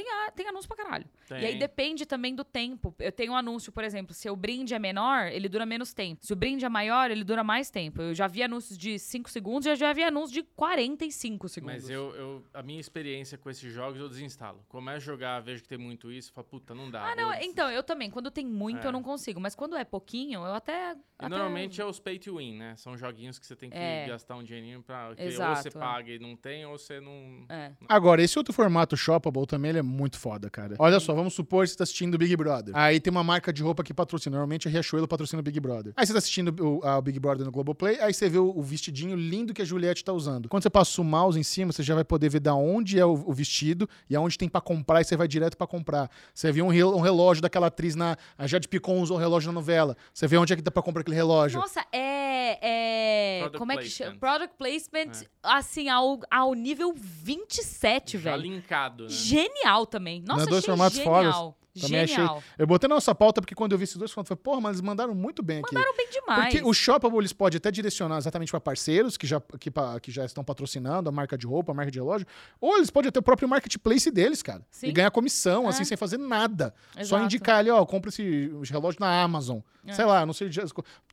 [0.02, 1.04] tem, a- tem anúncio pra caralho.
[1.30, 1.58] E aí Tem.
[1.58, 2.94] depende também do tempo.
[2.98, 6.24] Eu tenho um anúncio, por exemplo, se o brinde é menor, ele dura menos tempo.
[6.24, 8.00] Se o brinde é maior, ele dura mais tempo.
[8.00, 11.82] Eu já vi anúncios de 5 segundos e eu já vi anúncios de 45 segundos.
[11.82, 14.64] Mas eu, eu- a minha experiência com esses jogos eu desinstalo.
[14.68, 17.12] Começo a jogar, vejo que tem muito isso, falo, puta, não dá.
[17.12, 18.10] Ah, não, vou então, eu também.
[18.10, 18.86] Quando tem muito, É.
[18.88, 19.40] eu não consigo.
[19.40, 20.92] Mas quando é pouquinho, eu até.
[20.92, 22.74] E até- normalmente é os pay to win, né?
[22.76, 24.06] São joguinhos que você tem que É.
[24.06, 25.14] gastar um dinheirinho pra.
[25.14, 25.70] Que ou Exato, você é.
[25.72, 27.44] paga e não tem, ou você não.
[27.48, 27.72] É.
[27.88, 30.76] Agora, esse outro formato Shoppable também ele é muito foda, cara.
[30.78, 32.76] Olha só, vamos supor que você tá assistindo o Big Brother.
[32.76, 34.36] Aí tem uma marca de roupa que patrocina.
[34.36, 35.92] Normalmente a Riachuelo patrocina o Big Brother.
[35.96, 38.52] Aí você tá assistindo o, a- o Big Brother no Globoplay, aí você vê o,
[38.56, 40.48] o vestidinho lindo que a Juliette tá usando.
[40.48, 43.04] Quando você passa o mouse em cima, você já vai poder ver da onde é
[43.06, 46.10] o, o vestido e aonde tem pra comprar, e você vai direto pra comprar.
[46.34, 48.16] Você vê um, rel- um relógio daquela atriz na.
[48.36, 49.96] A Jade Picon usou um relógio na novela.
[50.12, 51.58] Você vê onde é que dá pra comprar aquele relógio.
[51.60, 52.58] Nossa, é.
[52.60, 54.16] é Product como é que chama?
[54.18, 58.42] Product placement, assim, ao, ao nível 27, Já velho.
[58.42, 59.10] linkado, né?
[59.10, 60.22] Genial também.
[60.22, 61.22] Nossa, Não é dois achei formatos genial.
[61.42, 61.54] fodas?
[61.74, 62.36] Também Genial.
[62.38, 62.50] achei.
[62.58, 64.72] Eu botei na nossa pauta porque quando eu vi esses dois, eu falei, porra, mas
[64.76, 65.74] eles mandaram muito bem aqui.
[65.74, 66.52] Mandaram bem demais.
[66.54, 69.70] Porque o Shoppable eles podem até direcionar exatamente para parceiros que já, que,
[70.02, 72.26] que já estão patrocinando a marca de roupa, a marca de relógio,
[72.60, 74.62] ou eles podem ter o próprio marketplace deles, cara.
[74.70, 74.88] Sim.
[74.88, 75.68] E ganhar comissão, É.
[75.68, 76.74] assim, sem fazer nada.
[76.94, 77.24] Só Exato.
[77.24, 79.60] indicar ali, ó, compra esse relógio na Amazon.
[79.86, 79.92] É.
[79.92, 80.50] Sei lá, não sei.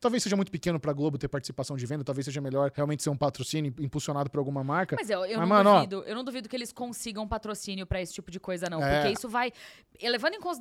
[0.02, 3.10] Talvez seja muito pequeno pra Globo ter participação de venda, talvez seja melhor realmente ser
[3.10, 4.96] um patrocínio impulsionado por alguma marca.
[5.00, 7.86] Mas eu, eu Mas, não mano, ó- duvido, eu não duvido que eles consigam patrocínio
[7.86, 8.84] pra esse tipo de coisa, não.
[8.84, 9.02] É.
[9.02, 9.52] Porque isso vai.
[10.02, 10.55] Levando em consideração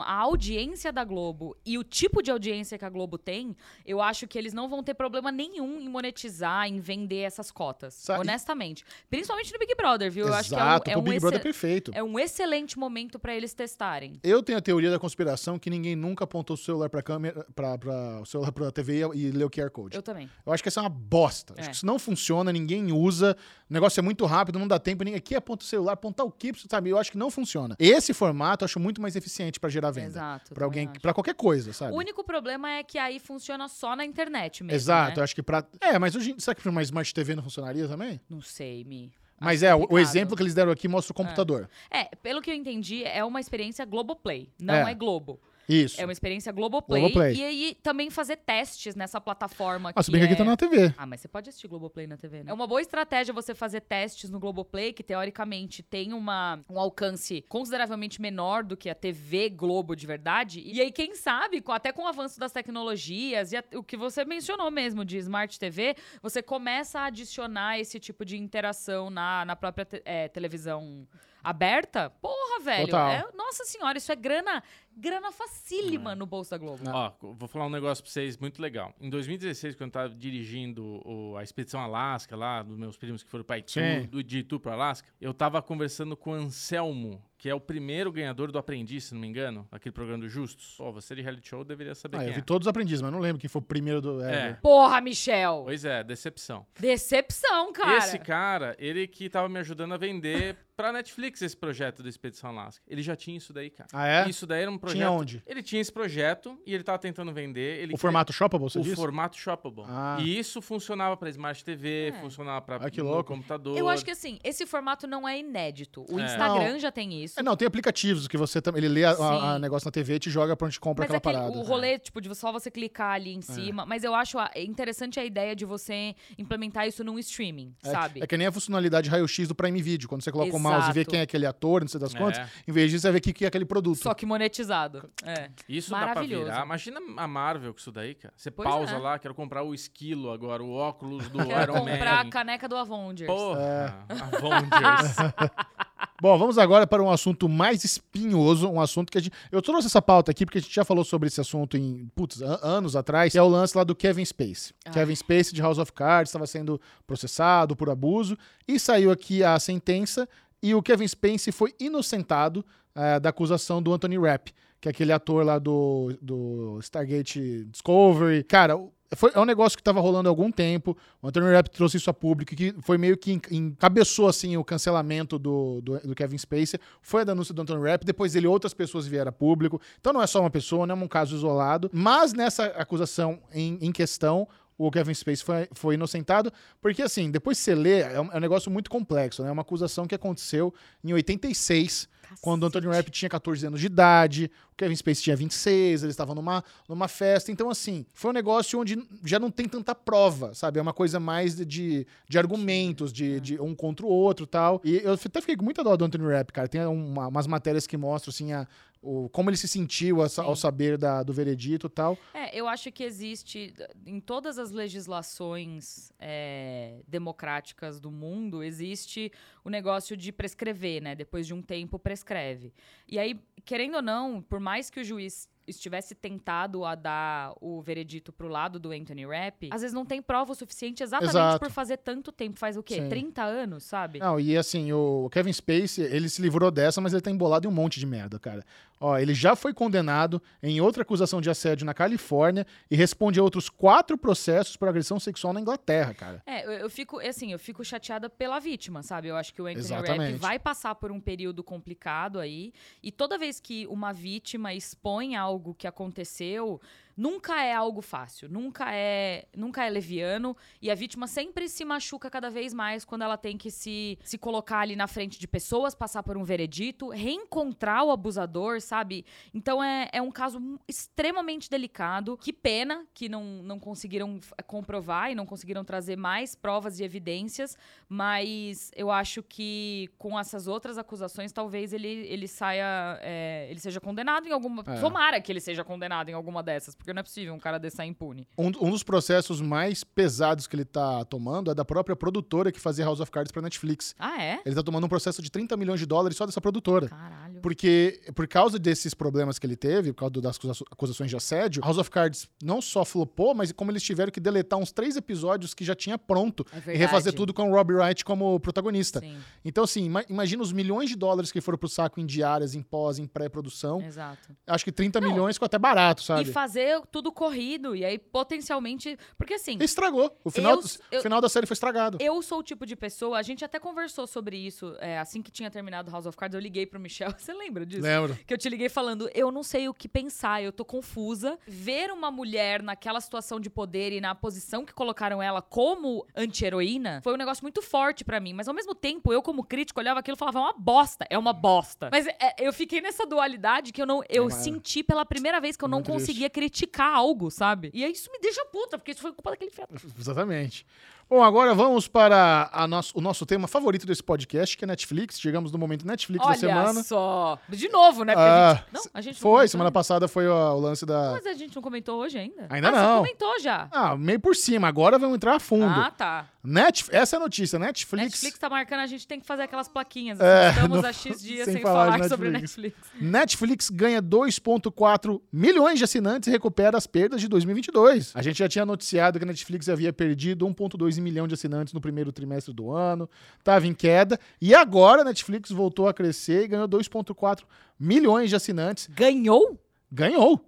[0.00, 4.26] a audiência da Globo e o tipo de audiência que a Globo tem, eu acho
[4.26, 7.94] que eles não vão ter problema nenhum em monetizar, em vender essas cotas.
[7.94, 8.84] Sa- honestamente.
[9.10, 10.26] Principalmente no Big Brother, viu?
[10.26, 11.90] Eu acho que é um, Exato, é um Big Brother é perfeito.
[11.94, 14.18] é um excelente momento pra eles testarem.
[14.22, 17.76] Eu tenho a teoria da conspiração que ninguém nunca apontou o celular pra câmera, pra,
[17.78, 19.96] pra, o celular pra TV e leu o QR Code.
[19.96, 20.28] Eu também.
[20.44, 21.54] Eu acho que essa é uma bosta.
[21.58, 21.70] Acho É.
[21.70, 23.36] que isso não funciona, ninguém usa.
[23.68, 25.02] O negócio é muito rápido, não dá tempo.
[25.04, 26.90] Ninguém aqui aponta o celular, apontar o quê, sabe?
[26.90, 27.74] Eu acho que não funciona.
[27.78, 29.23] Esse formato eu acho muito mais eficiente
[29.60, 30.08] pra gerar venda.
[30.08, 30.54] Exato.
[30.54, 31.92] Pra alguém, para qualquer coisa, sabe?
[31.92, 34.74] O único problema é que aí funciona só na internet mesmo.
[34.76, 35.20] Exato, né?
[35.20, 35.64] eu acho que pra.
[35.80, 38.20] É, mas hoje, será que uma Smart TV não funcionaria também?
[38.28, 39.12] Não sei, Mi.
[39.40, 40.08] Mas é, o- o complicado.
[40.08, 41.68] exemplo que eles deram aqui mostra o computador.
[41.90, 44.94] É, pelo que eu entendi, é uma experiência Globoplay, não é, É.
[44.94, 45.40] Globo.
[45.68, 46.00] Isso.
[46.00, 47.00] É uma experiência Globoplay.
[47.00, 47.34] Globoplay.
[47.34, 49.92] E aí também fazer testes nessa plataforma.
[49.94, 50.30] Ah, se bem que é...
[50.30, 50.92] aqui tá na TV.
[50.96, 52.50] Ah, mas você pode assistir Globoplay na TV, né?
[52.50, 57.42] É uma boa estratégia você fazer testes no Globoplay, que teoricamente tem uma, um alcance
[57.48, 60.60] consideravelmente menor do que a TV Globo de verdade.
[60.64, 64.24] E aí, quem sabe, até com o avanço das tecnologias e a- o que você
[64.24, 69.56] mencionou mesmo de Smart TV, você começa a adicionar esse tipo de interação na, na
[69.56, 71.06] própria te- é, televisão
[71.44, 72.10] aberta.
[72.10, 72.86] Porra, velho.
[72.86, 73.10] Total.
[73.10, 74.62] é- nossa senhora, isso é grana,
[74.96, 76.82] grana facílima no Bolsa Globo.
[76.90, 78.92] Ó, vou falar um negócio pra vocês muito legal.
[79.00, 83.30] Em 2016, quando eu tava dirigindo o- a Expedição Alasca lá, dos meus primos que
[83.30, 84.06] foram pra Itu, Sim.
[84.10, 88.10] do, de Itu pro Alasca, eu tava conversando com o Anselmo, que é o primeiro
[88.10, 90.76] ganhador do Aprendiz, se não me engano, aquele programa do Justus.
[90.78, 92.42] Pô, você de reality show deveria saber Ah, quem eu vi é.
[92.42, 94.22] todos os aprendizes, mas não lembro quem foi o primeiro do.
[94.24, 94.54] É.
[94.62, 95.60] Porra, Michel.
[95.66, 96.64] Pois é, decepção.
[96.80, 97.98] Decepção, cara.
[97.98, 102.48] Esse cara, ele que tava me ajudando a vender pra Netflix esse projeto da Expedição
[102.50, 102.82] Alasca.
[102.88, 103.88] Ele já tinha isso daí, cara.
[103.92, 104.28] Ah, é?
[104.28, 104.96] Isso daí era um projeto.
[104.96, 105.42] Tinha onde?
[105.46, 107.78] Ele tinha esse projeto e ele tava tentando vender.
[107.80, 108.96] Ele O formato shoppable, você o disse?
[108.96, 109.84] formato shoppable.
[109.86, 110.16] Ah.
[110.20, 112.12] E isso funcionava pra Smart TV, É.
[112.20, 113.24] funcionava pra Ah, que louco.
[113.24, 113.76] computador.
[113.78, 116.04] Eu acho que assim, esse formato não é inédito.
[116.10, 116.24] O É.
[116.24, 116.78] Instagram Não.
[116.80, 117.33] já tem isso.
[117.36, 118.84] É, não, tem aplicativos que você também.
[118.84, 119.22] Ele lê a, a- Sim.
[119.46, 121.64] a negócio na TV e te joga pra onde compra Mas é aquela aquele, parada.
[121.66, 123.84] o rolê, tipo, de só você clicar ali em cima.
[123.86, 128.22] Mas eu acho a- interessante a ideia de você implementar isso num streaming, É, sabe?
[128.22, 130.08] é que nem a funcionalidade raio-x do Prime Video.
[130.08, 131.10] Quando você coloca o mouse e vê Exato.
[131.10, 132.18] quem é aquele ator, não sei das É.
[132.18, 133.98] quantas, em vez disso, você vê o que que é aquele produto.
[134.02, 135.08] Só que monetizado.
[135.24, 135.50] É.
[135.68, 136.64] Isso dá pra virar.
[136.64, 138.32] Imagina a Marvel com isso daí, cara.
[138.36, 138.98] Você Pois pausa é.
[138.98, 142.30] lá, quero comprar o esquilo agora, o óculos do Quero Iron comprar a Man.
[142.30, 143.26] caneca do Avengers.
[143.26, 144.14] Porra, É.
[144.36, 145.16] Avengers.
[146.20, 149.34] Bom, vamos agora para um assunto mais espinhoso, um assunto que a gente...
[149.50, 152.40] Eu trouxe essa pauta aqui porque a gente já falou sobre esse assunto em, putz,
[152.40, 154.74] an- anos atrás, que é o lance lá do Kevin Spacey.
[154.84, 154.92] Ai.
[154.92, 158.36] Kevin Spacey de House of Cards estava sendo processado por abuso
[158.66, 160.28] e saiu aqui a sentença
[160.62, 162.64] e o Kevin Spacey foi inocentado
[162.94, 168.44] eh, da acusação do Anthony Rapp, que é aquele ator lá do, do Stargate Discovery.
[168.44, 168.74] Cara,
[169.14, 170.96] foi, é um negócio que estava rolando há algum tempo.
[171.20, 174.64] O Anthony Rapp trouxe isso a público, que foi meio que en- encabeçou assim o
[174.64, 176.78] cancelamento do, do, do Kevin Spacey.
[177.02, 179.80] Foi a denúncia do Anthony Rapp, depois dele outras pessoas vieram a público.
[180.00, 181.90] Então não é só uma pessoa, não é um caso isolado.
[181.92, 184.46] Mas nessa acusação em, em questão,
[184.76, 188.40] o Kevin Spacey foi, foi inocentado, porque assim, depois você lê, é um, é um
[188.40, 189.48] negócio muito complexo, né?
[189.48, 190.74] É uma acusação que aconteceu
[191.04, 192.08] em 86,
[192.40, 196.12] quando o Anthony Rapp tinha 14 anos de idade, o Kevin Spacey tinha 26, eles
[196.12, 197.50] estavam numa, numa festa.
[197.52, 200.78] Então, assim, foi um negócio onde já não tem tanta prova, sabe?
[200.78, 204.48] É uma coisa mais de- de, de argumentos, de, de um contra o outro e
[204.48, 204.80] tal.
[204.84, 206.68] E eu até fiquei com muita dó do Anthony Rapp, cara.
[206.68, 208.66] Tem uma- umas matérias que mostram, assim, a-
[209.04, 212.16] o, como ele se sentiu ao, ao saber da- do veredito e tal.
[212.32, 213.74] É, eu acho que existe,
[214.06, 219.30] em todas as legislações é, democráticas do mundo, existe
[219.64, 221.14] o negócio de prescrever, né?
[221.14, 222.72] Depois de um tempo, prescreve.
[223.08, 227.80] E aí, querendo ou não, por mais que o juiz estivesse tentado a dar o
[227.80, 231.58] veredito pro lado do Anthony Rapp, às vezes não tem prova o suficiente exatamente Exato.
[231.58, 232.58] por fazer tanto tempo.
[232.58, 232.96] Faz o quê?
[232.96, 233.08] Sim.
[233.08, 234.18] 30 anos, sabe?
[234.18, 237.70] Não, e assim, o Kevin Spacey, ele se livrou dessa, mas ele tá embolado em
[237.70, 238.64] um monte de merda, cara.
[239.06, 243.42] Ó, ele já foi condenado em outra acusação de assédio na Califórnia e responde a
[243.42, 246.42] outros quatro processos por agressão sexual na Inglaterra, cara.
[246.46, 249.28] É, eu, eu fico, assim, eu fico chateada pela vítima, sabe?
[249.28, 250.30] Eu acho que o Anthony Exatamente.
[250.32, 252.72] Rapp vai passar por um período complicado aí.
[253.02, 256.80] E toda vez que uma vítima expõe algo que aconteceu,
[257.16, 260.56] nunca é algo fácil, nunca é, nunca é leviano.
[260.80, 264.38] E a vítima sempre se machuca cada vez mais quando ela tem que se, se
[264.38, 269.24] colocar ali na frente de pessoas, passar por um veredito, reencontrar o abusador, sabe?
[269.52, 272.36] Então é, é um caso extremamente delicado.
[272.36, 277.76] Que pena que não, não conseguiram comprovar e não conseguiram trazer mais provas e evidências,
[278.08, 283.18] mas eu acho que com essas outras acusações, talvez ele, ele saia.
[283.22, 284.82] é, ele seja condenado em alguma.
[284.86, 285.00] É.
[285.00, 287.96] Tomara que ele seja condenado em alguma dessas, porque não é possível um cara desse
[287.96, 288.48] sair impune.
[288.56, 292.80] Um, um dos processos mais pesados que ele tá tomando é da própria produtora que
[292.80, 294.14] fazia House of Cards pra Netflix.
[294.18, 294.60] Ah, é?
[294.64, 297.08] Ele tá tomando um processo de 30 milhões de dólares só dessa produtora.
[297.08, 297.43] Caralho.
[297.64, 301.82] Porque, por causa desses problemas que ele teve, por causa das acusa- acusações de assédio,
[301.82, 305.72] House of Cards não só flopou, mas como eles tiveram que deletar uns três episódios
[305.72, 309.20] que já tinha pronto É e refazer tudo com o Rob Wright como protagonista.
[309.20, 312.74] Sim, Então, assim, ima- imagina os milhões de dólares que foram pro saco em diárias,
[312.74, 314.02] em pós, em pré-produção.
[314.02, 314.54] exato.
[314.66, 316.44] Acho que 30 milhões ficou até barato, E sabe?
[316.52, 317.96] fazer ser tudo corrido.
[317.96, 319.16] E aí, potencialmente.
[319.38, 319.78] Porque assim.
[319.80, 320.36] Estragou.
[320.44, 322.18] O final, Eu- eu- o final da série foi estragado.
[322.20, 325.50] Eu sou o tipo de pessoa, a gente até conversou sobre isso é, assim que
[325.50, 326.54] tinha terminado House of Cards.
[326.54, 327.30] Eu liguei pro Michel.
[327.38, 328.02] Você lembra disso?
[328.02, 328.38] Lembro.
[328.46, 331.58] Que eu te liguei falando, eu não sei o que pensar, eu tô confusa.
[331.66, 337.20] Ver uma mulher naquela situação de poder e na posição que colocaram ela como anti-heroína
[337.22, 338.52] foi um negócio muito forte pra mim.
[338.52, 341.38] Mas ao mesmo tempo, eu, como crítico, olhava aquilo e falava, é uma bosta, é
[341.38, 342.08] uma bosta.
[342.12, 344.22] Mas é, eu fiquei nessa dualidade que eu não.
[344.28, 346.20] Eu mas- senti pela primeira vez que eu não Muito triste.
[346.26, 347.90] conseguia criticar algo, sabe?
[347.94, 349.94] E aí isso me deixa puta, porque isso foi culpa daquele feto.
[350.18, 350.86] Exatamente.
[351.28, 355.40] Bom, agora vamos para nosso, o nosso tema favorito desse podcast, que é Netflix.
[355.40, 357.02] Chegamos no momento Netflix da Olha semana.
[357.02, 357.58] só.
[357.68, 358.34] De novo, né?
[358.34, 358.84] Porque Ah, a gente.
[358.92, 361.32] Não, a gente Foi, semana passada foi o, o lance da.
[361.32, 362.66] Mas a gente não comentou hoje ainda.
[362.68, 363.22] Ainda ah, não.
[363.24, 363.88] Você comentou já.
[363.90, 364.86] Ah, meio por cima.
[364.86, 365.86] Agora vamos entrar a fundo.
[365.86, 366.46] Ah, tá.
[366.62, 367.04] Net...
[367.10, 367.78] Essa é a notícia.
[367.78, 368.24] Netflix.
[368.24, 370.40] Netflix tá marcando, a gente tem que fazer aquelas plaquinhas.
[370.40, 372.96] É, assim, Estamos não- há X dias sem sem, falar falar, de sobre Netflix.
[372.96, 373.30] Netflix.
[373.30, 378.32] Netflix ganha 2,4 milhões de assinantes e recupera as perdas de 2022.
[378.34, 382.00] A gente já tinha noticiado que a Netflix havia perdido 1,2 milhão de assinantes no
[382.00, 386.68] primeiro trimestre do ano, estava em queda, e agora a Netflix voltou a crescer e
[386.68, 387.64] ganhou 2,4
[387.98, 389.08] milhões de assinantes.
[389.08, 389.78] Ganhou?
[390.10, 390.60] Ganhou!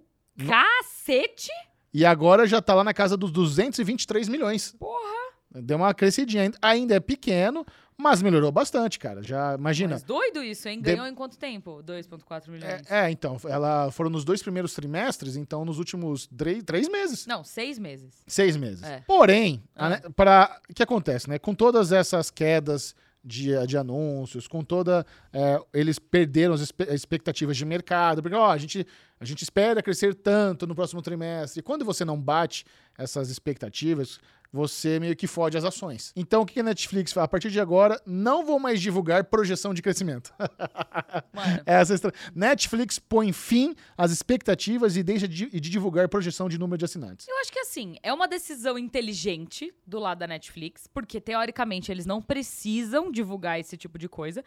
[0.45, 1.51] Cacete?
[1.93, 4.75] E agora já tá lá na casa dos 223 milhões.
[4.77, 5.17] Porra.
[5.55, 6.51] Deu uma crescidinha.
[6.61, 7.65] Ainda é pequeno,
[7.99, 9.23] mas melhorou bastante, cara.
[9.23, 9.95] Já imagina.
[9.95, 10.79] Mas doido isso, hein?
[10.81, 11.81] De- Ganhou em quanto tempo?
[11.83, 12.83] 2,4 milhões.
[12.89, 17.25] É, é, então, ela foram nos dois primeiros trimestres, então nos últimos três, três meses.
[17.25, 18.13] Não, seis meses.
[18.27, 18.83] Seis meses.
[18.83, 19.01] É.
[19.07, 19.85] Porém, Ah.
[19.85, 21.39] a ne- pra, o que acontece, né?
[21.39, 25.05] Com todas essas quedas de, de anúncios, com toda.
[25.33, 28.87] é, eles perderam as expectativas de mercado, porque ó, a, gente,
[29.19, 31.59] a gente espera crescer tanto no próximo trimestre.
[31.59, 32.63] E quando você não bate
[32.97, 34.19] essas expectativas,
[34.51, 36.11] você meio que fode as ações.
[36.15, 37.25] Então, o que a Netflix faz?
[37.25, 40.33] A partir de agora, não vou mais divulgar projeção de crescimento.
[41.65, 46.77] Essa estra- Netflix põe fim às expectativas e deixa de, de divulgar projeção de número
[46.77, 47.27] de assinantes.
[47.27, 52.05] eu acho que assim, é uma decisão inteligente do lado da Netflix, porque teoricamente eles
[52.05, 54.43] não precisam divulgar esse tipo de coisa.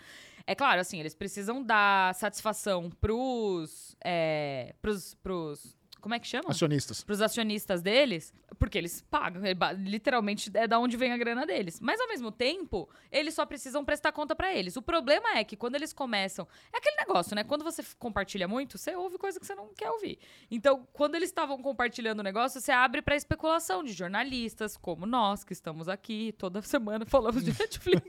[0.47, 3.95] É claro, assim, eles precisam dar satisfação pros.
[4.05, 5.77] É, pros, pros.
[6.01, 6.51] Como é que chama?
[6.51, 7.05] Acionistas.
[7.05, 11.79] pros acionistas deles, porque eles pagam, é literalmente é da onde vem a grana deles.
[11.81, 14.77] Mas ao mesmo tempo, eles só precisam prestar conta pra eles.
[14.77, 17.45] O problema é que quando eles começam, é aquele negócio, né?
[17.45, 20.19] Quando você compartilha muito, você ouve coisa que você não quer ouvir.
[20.51, 25.45] Então, quando eles estavam compartilhando o negócio, você abre pra especulação de jornalistas, como nós
[25.45, 28.07] que estamos aqui toda semana falamos de Netflix.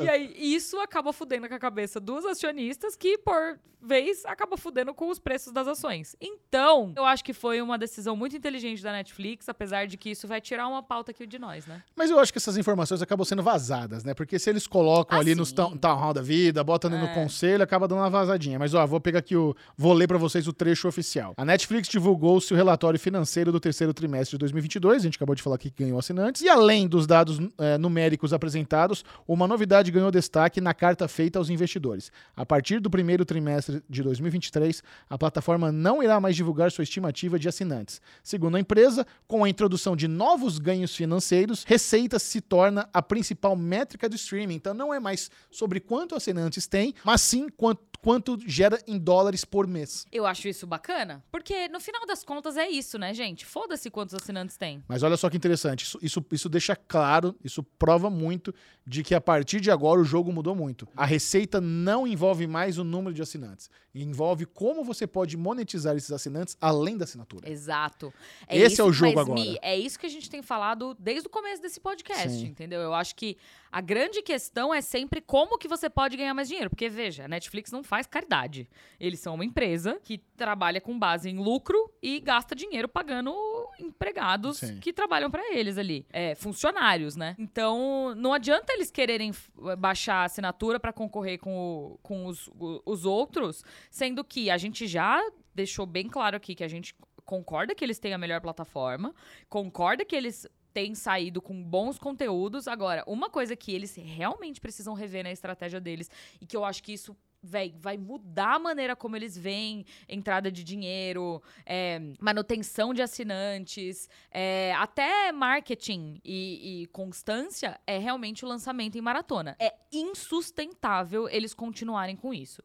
[0.00, 4.94] e aí isso acaba fudendo com a cabeça dos acionistas que por vez acaba fudendo
[4.94, 6.14] com os preços das ações.
[6.20, 10.26] Então, eu acho que foi uma decisão muito inteligente da Netflix, apesar de que isso
[10.26, 11.82] vai tirar uma pauta aqui de nós, né?
[11.96, 14.14] Mas eu acho que essas informações acabam sendo vazadas, né?
[14.14, 15.36] Porque se eles colocam Ah, ali sim.
[15.40, 17.14] no town town hall da vida, botam ali no É.
[17.14, 18.58] conselho, acaba dando uma vazadinha.
[18.58, 19.54] Mas ó, vou pegar aqui o.
[19.76, 21.34] Vou ler pra vocês o trecho oficial.
[21.36, 25.02] A Netflix divulgou seu relatório financeiro do terceiro trimestre de 2022.
[25.02, 26.42] A gente acabou de falar que ganhou assinantes.
[26.42, 31.50] E além dos dados eh, numéricos apresentados, uma novidade ganhou destaque na carta feita aos
[31.50, 32.10] investidores.
[32.36, 37.38] A partir do primeiro trimestre de 2023, a plataforma não irá mais divulgar sua estimativa
[37.38, 38.00] de assinantes.
[38.22, 43.56] Segundo a empresa, com a introdução de novos ganhos financeiros, receita se torna a principal
[43.56, 44.54] métrica do streaming.
[44.54, 49.44] Então não é mais sobre quanto assinantes tem, mas sim quanto, quanto gera em dólares
[49.44, 50.06] por mês.
[50.12, 53.46] Eu acho isso bacana, porque no final das contas é isso, né, gente?
[53.46, 54.82] Foda-se quantos assinantes tem.
[54.86, 58.54] Mas olha só que interessante, isso, isso, isso deixa claro, isso prova muito
[58.86, 60.88] de que a partir de agora o jogo mudou muito.
[60.96, 66.10] A receita não envolve mais o número de assinantes, envolve como você pode monetizar esses
[66.10, 67.48] assinantes além da assinatura.
[67.50, 68.12] Exato.
[68.48, 69.40] Esse é o jogo agora.
[69.40, 72.46] Mi, é isso que a gente tem falado desde o começo desse podcast, Sim.
[72.46, 72.80] entendeu?
[72.80, 73.36] Eu acho que
[73.72, 76.68] a grande questão é sempre como que você pode ganhar mais dinheiro.
[76.68, 78.68] Porque, veja, a Netflix não faz caridade.
[79.00, 83.34] Eles são uma empresa que trabalha com base em lucro e gasta dinheiro pagando
[83.80, 84.78] empregados Sim.
[84.78, 86.06] que trabalham pra eles ali.
[86.12, 87.34] É, funcionários, né?
[87.38, 92.50] Então, não adianta eles quererem f- baixar a assinatura pra concorrer com, o- com os,
[92.84, 95.18] os outros, sendo que a gente já
[95.54, 99.14] deixou bem claro aqui que a gente concorda que eles têm a melhor plataforma,
[99.48, 102.66] concorda que eles têm saído com bons conteúdos.
[102.66, 106.82] Agora, uma coisa que eles realmente precisam rever na estratégia deles e que eu acho
[106.82, 112.94] que isso véi, vai mudar a maneira como eles veem entrada de dinheiro, é, manutenção
[112.94, 119.56] de assinantes, é, até marketing e, e constância é realmente o lançamento em maratona.
[119.58, 122.62] É insustentável eles continuarem com isso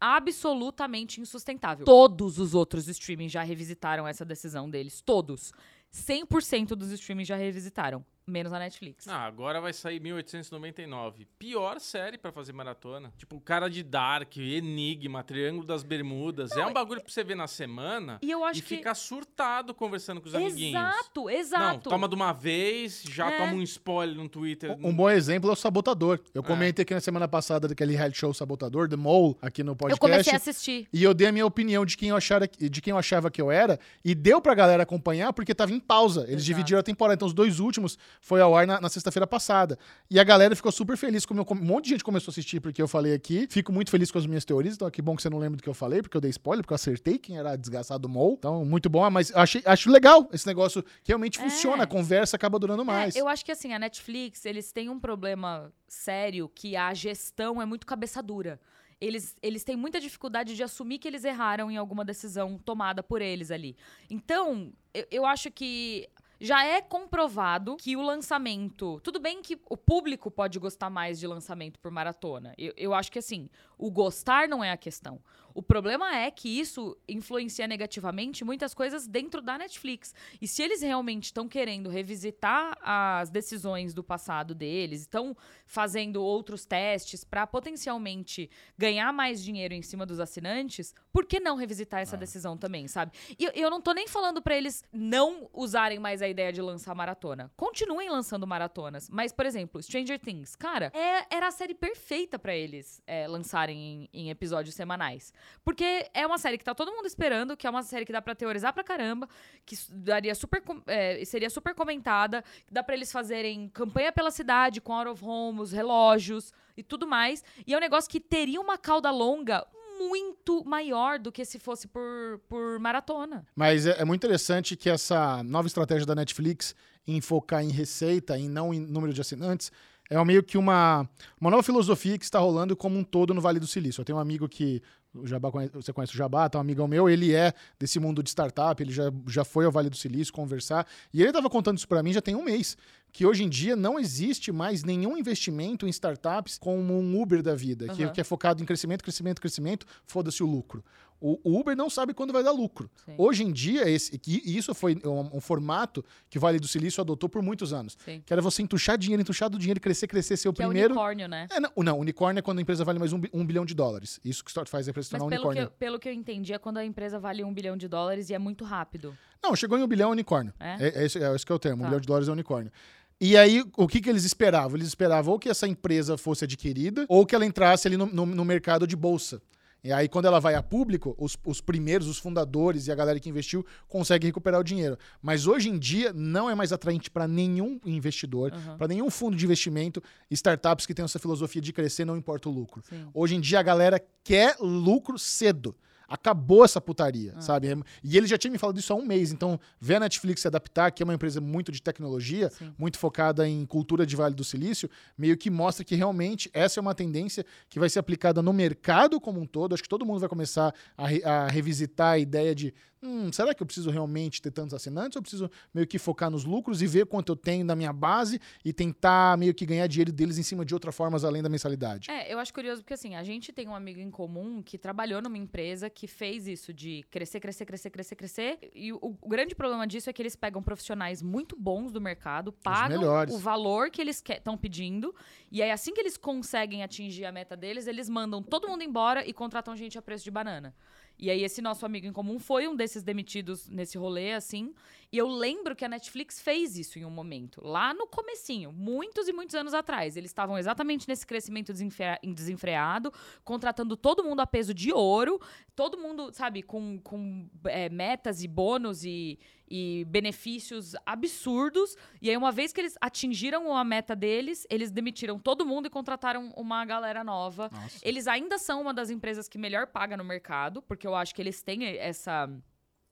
[0.00, 1.84] absolutamente insustentável.
[1.84, 5.02] Todos os outros streamings já revisitaram essa decisão deles.
[5.02, 5.52] Todos.
[5.92, 8.04] 100% dos streamings já revisitaram.
[8.30, 9.06] Menos a Netflix.
[9.08, 11.26] Ah, agora vai sair 1899.
[11.38, 13.12] Pior série pra fazer maratona.
[13.16, 16.52] Tipo, o cara de Dark, Enigma, Triângulo das Bermudas.
[16.52, 18.76] é um bagulho pra você ver na semana E eu acho e que.
[18.76, 20.80] ficar surtado conversando com os amiguinhos.
[20.80, 21.90] Exato, Não, exato.
[21.90, 23.38] toma de uma vez, já É.
[23.38, 24.70] toma um spoiler no Twitter.
[24.82, 26.20] Um bom exemplo é o Sabotador.
[26.34, 26.44] Eu É.
[26.44, 30.00] comentei aqui na semana passada daquele reality show Sabotador, The Mole, aqui no eu podcast.
[30.00, 30.88] comecei a assistir.
[30.92, 33.40] E eu dei a minha opinião de quem, eu achara, de quem eu achava que
[33.40, 36.20] eu era, e deu pra galera acompanhar porque tava em pausa.
[36.22, 36.44] Eles Exato.
[36.44, 37.14] dividiram a temporada.
[37.14, 39.78] Então, os dois últimos foi ao ar na, na sexta-feira passada.
[40.10, 41.24] E a galera ficou super feliz.
[41.24, 43.46] Como eu- um monte de gente começou a assistir porque eu falei aqui.
[43.50, 44.74] Fico muito feliz com as minhas teorias.
[44.74, 46.62] Então, que bom que você não lembra do que eu falei, porque eu dei spoiler,
[46.62, 48.34] porque eu acertei quem era desgraçado Mol.
[48.38, 49.08] Então, muito bom.
[49.10, 51.42] Mas achei, acho legal esse negócio que realmente É.
[51.42, 51.84] funciona.
[51.84, 53.16] A conversa acaba durando mais.
[53.16, 57.60] É, eu acho que assim, a Netflix, eles têm um problema sério que a gestão
[57.60, 58.60] é muito cabeça dura.
[59.00, 63.22] Eles, eles têm muita dificuldade de assumir que eles erraram em alguma decisão tomada por
[63.22, 63.74] eles ali.
[64.10, 66.06] Então, eu, eu acho que
[66.40, 68.98] já é comprovado que o lançamento.
[69.00, 72.54] Tudo bem que o público pode gostar mais de lançamento por maratona.
[72.56, 75.20] Eu, eu acho que assim, o gostar não é a questão.
[75.54, 80.14] O problema é que isso influencia negativamente muitas coisas dentro da Netflix.
[80.40, 85.36] E se eles realmente estão querendo revisitar as decisões do passado deles, estão
[85.66, 91.56] fazendo outros testes para potencialmente ganhar mais dinheiro em cima dos assinantes, por que não
[91.56, 93.12] revisitar essa decisão também, sabe?
[93.38, 96.60] E eu, eu não tô nem falando para eles não usarem mais a ideia de
[96.60, 97.50] lançar maratona.
[97.56, 99.08] Continuem lançando maratonas.
[99.08, 104.08] Mas, por exemplo, Stranger Things, cara, é- era a série perfeita para eles é, lançarem
[104.12, 105.32] em, em episódios semanais.
[105.64, 108.22] Porque é uma série que tá todo mundo esperando, que é uma série que dá
[108.22, 109.28] pra teorizar pra caramba,
[109.64, 114.80] que daria super, é, seria super comentada, que dá pra eles fazerem campanha pela cidade
[114.80, 117.44] com out of home, os relógios e tudo mais.
[117.66, 119.66] E é um negócio que teria uma cauda longa
[119.98, 123.46] muito maior do que se fosse por, por maratona.
[123.54, 126.74] Mas é, é muito interessante que essa nova estratégia da Netflix
[127.06, 129.70] em focar em receita e não em número de assinantes
[130.10, 131.08] é meio que uma,
[131.40, 134.00] uma nova filosofia que está rolando como um todo no Vale do Silício.
[134.00, 134.82] Eu tenho um amigo que.
[135.12, 138.30] O Jabá, você conhece o Jabá, tá um amigão meu, ele é desse mundo de
[138.30, 141.88] startup, ele já, já foi ao Vale do Silício conversar, e ele estava contando isso
[141.88, 142.76] para mim já tem um mês,
[143.12, 147.56] que hoje em dia não existe mais nenhum investimento em startups como um Uber da
[147.56, 148.12] vida, que, Aham.
[148.12, 150.84] que é focado em crescimento, crescimento, crescimento, foda-se o lucro.
[151.20, 152.90] O, Uber não sabe quando vai dar lucro.
[153.04, 153.14] Sim.
[153.18, 157.00] Hoje em dia, esse, que isso foi um, um formato que o Vale do Silício
[157.00, 157.96] adotou por muitos anos.
[158.04, 158.22] Sim.
[158.24, 160.94] Que era você entuchar dinheiro, entuchar do dinheiro, crescer, crescer, ser o Que é primeiro.
[160.94, 161.46] unicórnio, né?
[161.50, 164.18] É, não, não, unicórnio é quando a empresa vale mais um, um bilhão de dólares.
[164.24, 165.62] Isso que faz a empresa se Mas tornar pelo que, unicórnio.
[165.62, 168.34] eu, pelo que eu entendi, é quando a empresa vale um bilhão de dólares e
[168.34, 169.14] é muito rápido.
[169.42, 170.52] Não, chegou em um bilhão é unicórnio.
[170.58, 170.86] É?
[170.86, 171.78] É, é, esse, é esse que é o termo.
[171.82, 171.88] Um Tá.
[171.88, 172.72] bilhão de dólares é unicórnio.
[173.20, 174.76] E aí, o que, que eles esperavam?
[174.78, 178.24] Eles esperavam ou que essa empresa fosse adquirida ou que ela entrasse ali no, no-
[178.24, 179.42] no mercado de bolsa.
[179.82, 183.18] E aí, quando ela vai a público, os, os primeiros, os fundadores e a galera
[183.18, 184.98] que investiu conseguem recuperar o dinheiro.
[185.22, 188.76] Mas hoje em dia, não é mais atraente para nenhum investidor, Aham.
[188.76, 192.52] para nenhum fundo de investimento, startups que tenham essa filosofia de crescer, não importa o
[192.52, 192.82] lucro.
[192.88, 193.08] Sim.
[193.14, 195.74] Hoje em dia a galera quer lucro cedo.
[196.10, 197.40] Acabou essa putaria, Ah.
[197.40, 197.68] sabe?
[198.02, 199.30] E ele já tinha me falado isso há um mês.
[199.30, 202.72] Então, ver a Netflix se adaptar, que é uma empresa muito de tecnologia, Sim.
[202.76, 206.82] muito focada em cultura de Vale do Silício, meio que mostra que realmente essa é
[206.82, 209.72] uma tendência que vai ser aplicada no mercado como um todo.
[209.72, 213.54] Acho que todo mundo vai começar a, re- a revisitar a ideia de hum, será
[213.54, 215.16] que eu preciso realmente ter tantos assinantes?
[215.16, 217.92] Ou eu preciso meio que focar nos lucros e ver quanto eu tenho na minha
[217.92, 221.48] base e tentar meio que ganhar dinheiro deles em cima de outras formas além da
[221.48, 222.10] mensalidade?
[222.10, 225.22] É, eu acho curioso porque assim, a gente tem um amigo em comum que trabalhou
[225.22, 228.58] numa empresa que fez isso de crescer, crescer, crescer, crescer, crescer.
[228.74, 232.52] E o, o grande problema disso é que eles pegam profissionais muito bons do mercado,
[232.52, 235.14] pagam o valor que eles estão pedindo,
[235.50, 239.26] e aí assim que eles conseguem atingir a meta deles, eles mandam todo mundo embora
[239.26, 240.74] e contratam gente a preço de banana.
[241.18, 244.74] E aí esse nosso amigo em comum foi um desses demitidos nesse rolê, assim.
[245.12, 249.28] E eu lembro que a Netflix fez isso em um momento, lá no comecinho, muitos
[249.28, 250.16] e muitos anos atrás.
[250.16, 253.12] Eles estavam exatamente nesse crescimento desenfre- desenfreado,
[253.44, 255.40] contratando todo mundo a peso de ouro,
[255.74, 259.38] todo mundo, sabe, com, com é, metas e bônus e,
[259.70, 261.96] e benefícios absurdos.
[262.20, 265.90] E aí, uma vez que eles atingiram a meta deles, eles demitiram todo mundo e
[265.90, 267.70] contrataram uma galera nova.
[267.72, 267.98] Nossa.
[268.02, 271.40] Eles ainda são uma das empresas que melhor paga no mercado, porque eu acho que
[271.40, 272.50] eles têm essa,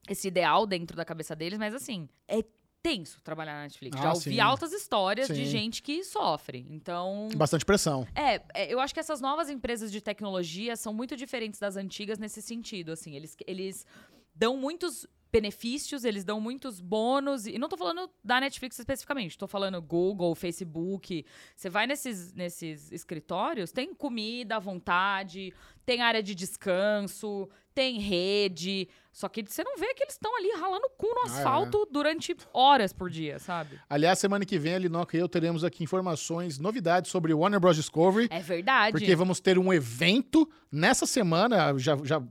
[0.09, 2.43] esse ideal dentro da cabeça deles, mas assim, é
[2.83, 3.97] tenso trabalhar na Netflix.
[3.99, 4.41] Ah, Já ouvi sim.
[4.41, 5.45] altas histórias de Sim.
[5.47, 6.67] gente que sofre.
[6.71, 7.29] Então.
[7.37, 8.07] Bastante pressão.
[8.15, 12.19] É, é, eu acho que essas novas empresas de tecnologia são muito diferentes das antigas
[12.19, 13.15] nesse sentido, assim.
[13.15, 13.87] Eles, eles
[14.35, 17.47] dão muitos benefícios, eles dão muitos bônus.
[17.47, 21.25] E não tô falando da Netflix especificamente, tô falando Google, Facebook.
[21.55, 25.53] Você vai nesses, nesses escritórios, tem comida à vontade,
[25.85, 28.89] tem área de descanso, tem rede.
[29.13, 31.31] Só que você não vê que eles estão ali ralando o cu no Ah, é.
[31.39, 33.79] asfalto durante horas por dia, sabe?
[33.89, 37.77] Aliás, semana que vem, a Linoca e eu teremos aqui informações, novidades sobre Warner Bros.
[37.77, 38.29] Discovery.
[38.31, 38.93] É verdade.
[38.93, 42.23] Porque vamos ter um evento nessa semana, já, já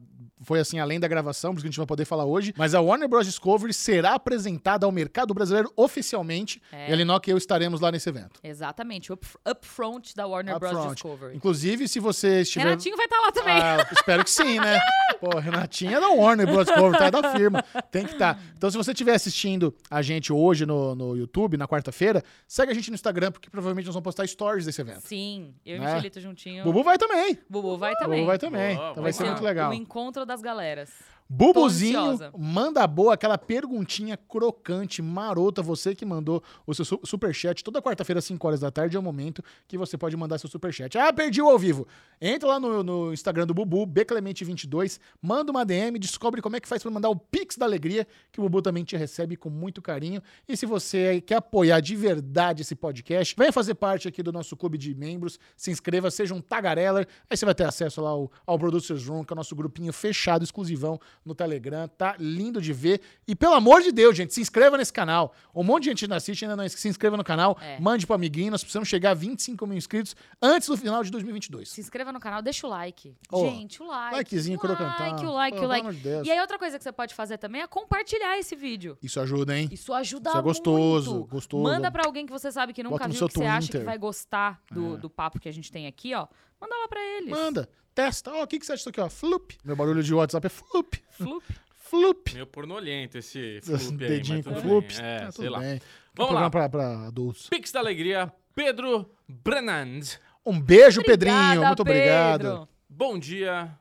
[0.41, 2.75] foi assim além da gravação, por isso que a gente vai poder falar hoje, mas
[2.75, 3.25] a Warner Bros.
[3.25, 6.89] Discovery será apresentada ao mercado brasileiro oficialmente, É.
[6.89, 8.39] e a Linoca e eu estaremos lá nesse evento.
[8.43, 10.71] Exatamente, up, upfront da Warner Bros.
[10.71, 10.93] Upfront.
[10.95, 11.35] Discovery.
[11.35, 12.65] Inclusive, se você estiver...
[12.65, 13.53] Renatinho vai estar lá também.
[13.59, 14.79] Ah, espero que sim, né?
[15.19, 16.65] Pô, Renatinha é da Warner Bros.
[16.67, 17.05] Discovery, tá?
[17.07, 17.63] É da firma.
[17.91, 18.39] Tem que estar.
[18.55, 22.75] Então, se você estiver assistindo a gente hoje no, no YouTube, na quarta-feira, segue a
[22.75, 25.01] gente no Instagram, porque provavelmente nós vamos postar stories desse evento.
[25.01, 25.85] Sim, eu e Né?
[25.85, 26.63] o Michelito juntinho.
[26.63, 27.37] Bubu vai também.
[27.49, 28.19] Bubu vai também.
[28.19, 28.75] Bubu vai também.
[28.75, 29.71] Boa, então vai ser muito o- legal.
[29.71, 30.91] O encontro das galeras.
[31.29, 35.61] Bubuzinho, manda boa aquela perguntinha crocante, marota.
[35.61, 38.99] Você que mandou o seu su- superchat toda quarta-feira, às 5 horas da tarde, é
[38.99, 40.97] o momento que você pode mandar seu superchat.
[40.97, 41.85] Ah, perdi o ao vivo.
[42.21, 46.67] Entra lá no, no Instagram do Bubu, Bclemente22, manda uma DM, descobre como é que
[46.67, 49.81] faz pra mandar o Pix da Alegria, que o Bubu também te recebe com muito
[49.81, 50.21] carinho.
[50.47, 54.55] E se você quer apoiar de verdade esse podcast, venha fazer parte aqui do nosso
[54.55, 58.31] clube de membros, se inscreva, seja um tagareller, aí você vai ter acesso lá ao,
[58.45, 61.87] ao Producers Room, que é o nosso grupinho fechado, exclusivão no Telegram.
[61.87, 63.01] Tá lindo de ver.
[63.27, 65.33] E pelo amor de Deus, gente, se inscreva nesse canal.
[65.53, 67.57] Um monte de gente não assiste, ainda não se inscreva no canal.
[67.61, 67.79] É.
[67.79, 68.51] Mande pro amiguinho.
[68.51, 71.69] Nós precisamos chegar a 25 mil inscritos antes do final de 2022.
[71.69, 73.15] Se inscreva no canal, deixa o like.
[73.31, 74.15] Ô, Gente, o like.
[74.15, 75.05] likezinho o crocantão.
[75.11, 75.89] like, o like, o like.
[75.91, 76.27] de Deus.
[76.27, 78.97] E aí, outra coisa que você pode fazer também é compartilhar esse vídeo.
[79.03, 79.67] Isso ajuda, hein?
[79.71, 81.27] Isso ajuda Isso é gostoso, muito.
[81.29, 81.63] gostoso.
[81.63, 83.85] Manda pra alguém que você sabe que nunca Bota viu, que você acha que Twitter.
[83.85, 84.97] vai gostar do, É.
[84.97, 86.27] do papo que a gente tem aqui, ó.
[86.59, 87.29] Manda lá pra eles.
[87.29, 87.69] Manda.
[87.97, 88.31] Testa.
[88.31, 89.09] Ó, o que, que você acha disso aqui, ó?
[89.09, 89.57] Flup.
[89.65, 91.01] Meu barulho de WhatsApp é flup.
[91.09, 91.43] Flup.
[91.79, 92.31] Flup.
[92.31, 94.87] Meio pornolento esse flup aí, dedinho mas com tudo flup.
[94.95, 95.03] bem.
[95.03, 95.59] É, tá sei lá.
[95.59, 95.69] bem.
[95.69, 95.79] É um
[96.15, 96.49] Vamos lá.
[96.49, 97.49] programa pra, pra adultos.
[97.49, 100.19] Pix da Alegria, Pedro Brenand.
[100.45, 101.65] Um beijo, Obrigada, Pedrinho.
[101.65, 102.41] Muito obrigado.
[102.41, 102.69] Pedro.
[102.87, 103.75] Bom dia,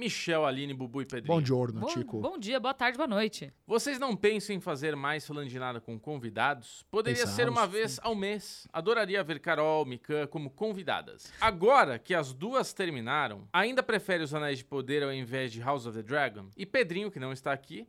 [0.00, 1.38] Michel, Aline, Bubu e Pedrinho.
[1.38, 2.20] Bom giorno, Bom, Tico.
[2.20, 3.52] bom dia, boa tarde, boa noite.
[3.66, 6.82] Vocês não pensam em fazer mais falando de nada com convidados?
[6.90, 8.66] Poderia ser Pensamos, uma vez ao mês.
[8.72, 11.30] Adoraria ver Carol, Mikan como convidadas.
[11.38, 15.84] Agora que as duas terminaram, ainda prefere os Anéis de Poder ao invés de House
[15.84, 16.46] of the Dragon?
[16.56, 17.86] E Pedrinho, que não está aqui,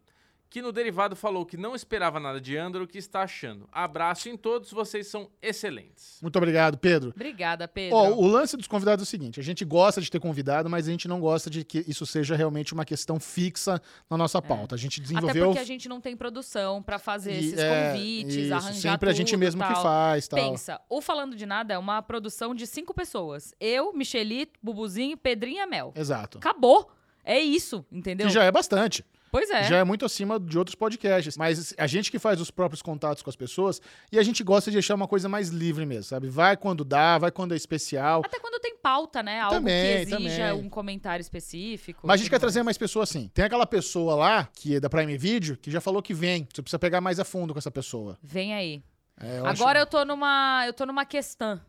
[0.51, 3.69] que no derivado falou que não esperava nada de Andor, o que está achando.
[3.71, 6.19] Abraço em todos, vocês são excelentes.
[6.21, 7.11] Muito obrigado, Pedro.
[7.15, 7.95] Obrigada, Pedro.
[7.95, 10.89] Ó, o lance dos convidados é o seguinte: a gente gosta de ter convidado, mas
[10.89, 14.75] a gente não gosta de que isso seja realmente uma questão fixa na nossa pauta.
[14.75, 15.45] A gente Até desenvolveu.
[15.45, 19.09] porque a gente não tem produção pra fazer e- esses é, convites, isso, arranjar Sempre
[19.09, 19.81] a gente tudo, mesmo que tal.
[19.83, 20.37] faz, tal.
[20.37, 23.53] Pensa, o Falando de Nada é uma produção de cinco pessoas.
[23.57, 25.93] Eu, Michelito, Bubuzinho, Pedrinho e Amel.
[25.95, 26.39] Exato.
[26.39, 26.91] Acabou.
[27.23, 28.27] É isso, entendeu?
[28.27, 29.05] Que já é bastante.
[29.31, 29.63] Pois é.
[29.63, 31.37] Já é muito acima de outros podcasts.
[31.37, 34.69] Mas a gente que faz os próprios contatos com as pessoas e a gente gosta
[34.69, 36.27] de deixar uma coisa mais livre mesmo, sabe?
[36.27, 38.21] Vai quando dá, vai quando é especial.
[38.25, 39.39] Até quando tem pauta, né?
[39.39, 40.65] Algo Também, que exija também.
[40.65, 42.05] um comentário específico.
[42.05, 42.41] Mas a gente quer mais.
[42.41, 43.29] trazer mais pessoas assim.
[43.33, 46.47] Tem aquela pessoa lá, que é da Prime Video, que já falou que vem.
[46.53, 48.17] Você precisa pegar mais a fundo com essa pessoa.
[48.21, 48.83] Vem aí.
[49.19, 49.87] É, eu Agora acho...
[49.87, 50.63] eu tô numa.
[50.67, 51.59] Eu tô numa questão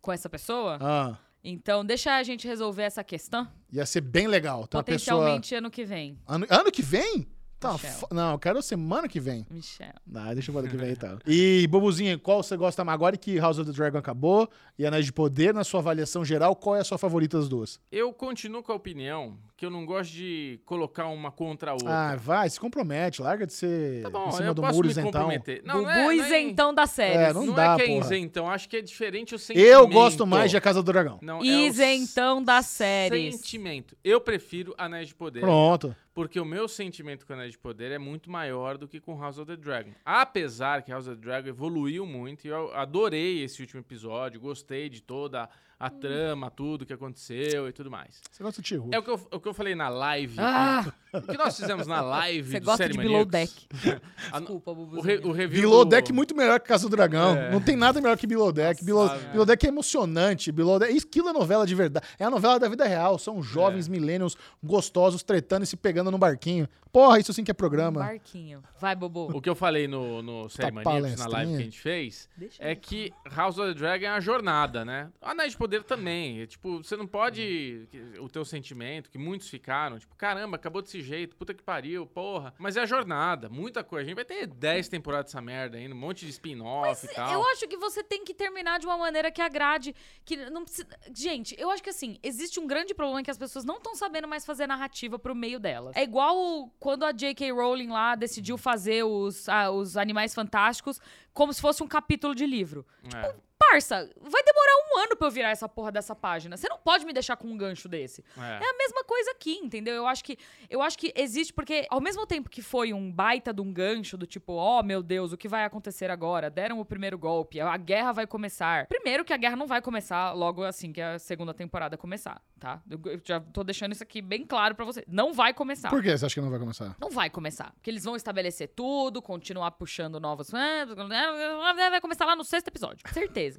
[0.00, 0.78] com essa pessoa.
[0.80, 3.46] Ah, Então, deixa a gente resolver essa questão.
[3.70, 4.64] ia ser bem legal.
[4.66, 5.18] Então, a pessoa...
[5.18, 6.18] Potencialmente ano que vem.
[6.26, 7.28] Ano, ano que vem?
[7.72, 9.46] Tá, fo- não, eu quero semana que vem.
[9.50, 9.88] Michel.
[10.14, 11.18] Ah, deixa eu ver ano que vem e tal.
[11.26, 12.94] E, Bobuzinho, qual você gosta mais?
[12.94, 14.48] Agora que House of the Dragon acabou
[14.78, 17.80] e Anéis de Poder, na sua avaliação geral, qual é a sua favorita das duas?
[17.90, 22.12] Eu continuo com a opinião que eu não gosto de colocar uma contra a outra.
[22.12, 24.86] Ah, vai, se compromete, larga de ser tá bom, em cima eu do posso muro
[24.86, 25.12] me isentão.
[25.12, 25.62] comprometer.
[25.64, 27.14] Não, Bubu não é, não é, isentão da série.
[27.18, 29.68] É, não não dá, é que é isentão, acho que é diferente o sentimento.
[29.68, 31.18] Eu gosto mais de A Casa do Dragão.
[31.22, 33.36] Não, é Isentão das séries.
[33.36, 33.96] Sentimento.
[34.02, 35.40] Eu prefiro Anéis de Poder.
[35.40, 35.94] Pronto.
[36.14, 39.36] Porque o meu sentimento com Anéis de Poder é muito maior do que com House
[39.36, 39.90] of the Dragon.
[40.04, 44.88] Apesar que House of the Dragon evoluiu muito e eu adorei esse último episódio, gostei
[44.88, 45.48] de toda
[45.78, 48.20] a trama, tudo que aconteceu e tudo mais.
[48.30, 50.36] Você gosta de Tio É o que eu, o que eu falei na live.
[50.38, 53.24] Ah, O que nós fizemos na live você do gosta de Below.
[53.24, 53.52] Deck.
[54.32, 57.36] A- Desculpa, o, re, o review Below do- Deck muito melhor que Casa do Dragão.
[57.36, 57.52] É.
[57.52, 58.84] Não tem nada melhor que Below Deck.
[58.84, 59.26] Below, sabe?
[59.28, 60.50] Below Deck é emocionante.
[60.50, 62.04] Below Deck, aquilo é novela de verdade.
[62.18, 63.16] É a novela da vida real.
[63.18, 63.90] São jovens É.
[63.92, 66.68] millennials gostosos tretando e se pegando no barquinho.
[66.90, 68.00] Porra, isso sim que é Um programa.
[68.00, 68.62] barquinho.
[68.80, 69.36] Vai, Bubu.
[69.36, 72.74] O que eu falei no, no Serimaníacos, na live que a gente fez, Deixa é
[72.74, 75.10] que House of the Dragon é a jornada, né?
[75.58, 76.42] Poder também.
[76.42, 77.88] É, tipo, você não pode...
[78.20, 82.54] O teu sentimento, que muitos ficaram, tipo, caramba, acabou desse jeito, puta que pariu, porra.
[82.58, 84.04] Mas é a jornada, muita coisa.
[84.04, 87.32] A gente vai ter 10 temporadas dessa merda ainda, um monte de spin-off e tal.
[87.32, 89.94] Eu acho que você tem que terminar de uma maneira que agrade,
[90.24, 90.86] que não precisa...
[91.14, 94.28] Gente, eu acho que assim, existe um grande problema que as pessoas não estão sabendo
[94.28, 95.96] mais fazer narrativa pro meio delas.
[95.96, 97.50] É igual quando a J.K.
[97.52, 101.00] Rowling lá decidiu fazer os, ah, os Animais Fantásticos
[101.32, 102.86] como se fosse um capítulo de livro.
[103.14, 103.34] É.
[103.70, 106.56] Parça, vai demorar um ano pra eu virar essa porra dessa página.
[106.56, 108.24] Você não pode me deixar com um gancho desse.
[108.36, 108.64] É.
[108.64, 109.94] É a mesma coisa aqui, entendeu?
[109.94, 110.38] Eu acho que
[110.70, 114.16] eu acho que existe porque ao mesmo tempo que foi um baita de um gancho
[114.16, 116.48] do tipo, ó, meu Deus, o que vai acontecer agora?
[116.50, 118.86] Deram o primeiro golpe, a guerra vai começar.
[118.86, 122.80] Primeiro que a guerra não vai começar logo assim que a segunda temporada começar, tá?
[122.88, 125.04] Eu já tô deixando isso aqui bem claro pra você.
[125.08, 125.90] Não vai começar.
[125.90, 126.94] Por que você acha que não vai começar?
[127.00, 127.72] Não vai começar.
[127.72, 130.50] Porque eles vão estabelecer tudo, continuar puxando novos.
[130.50, 133.00] Vai começar lá no sexto episódio.
[133.12, 133.53] Certeza.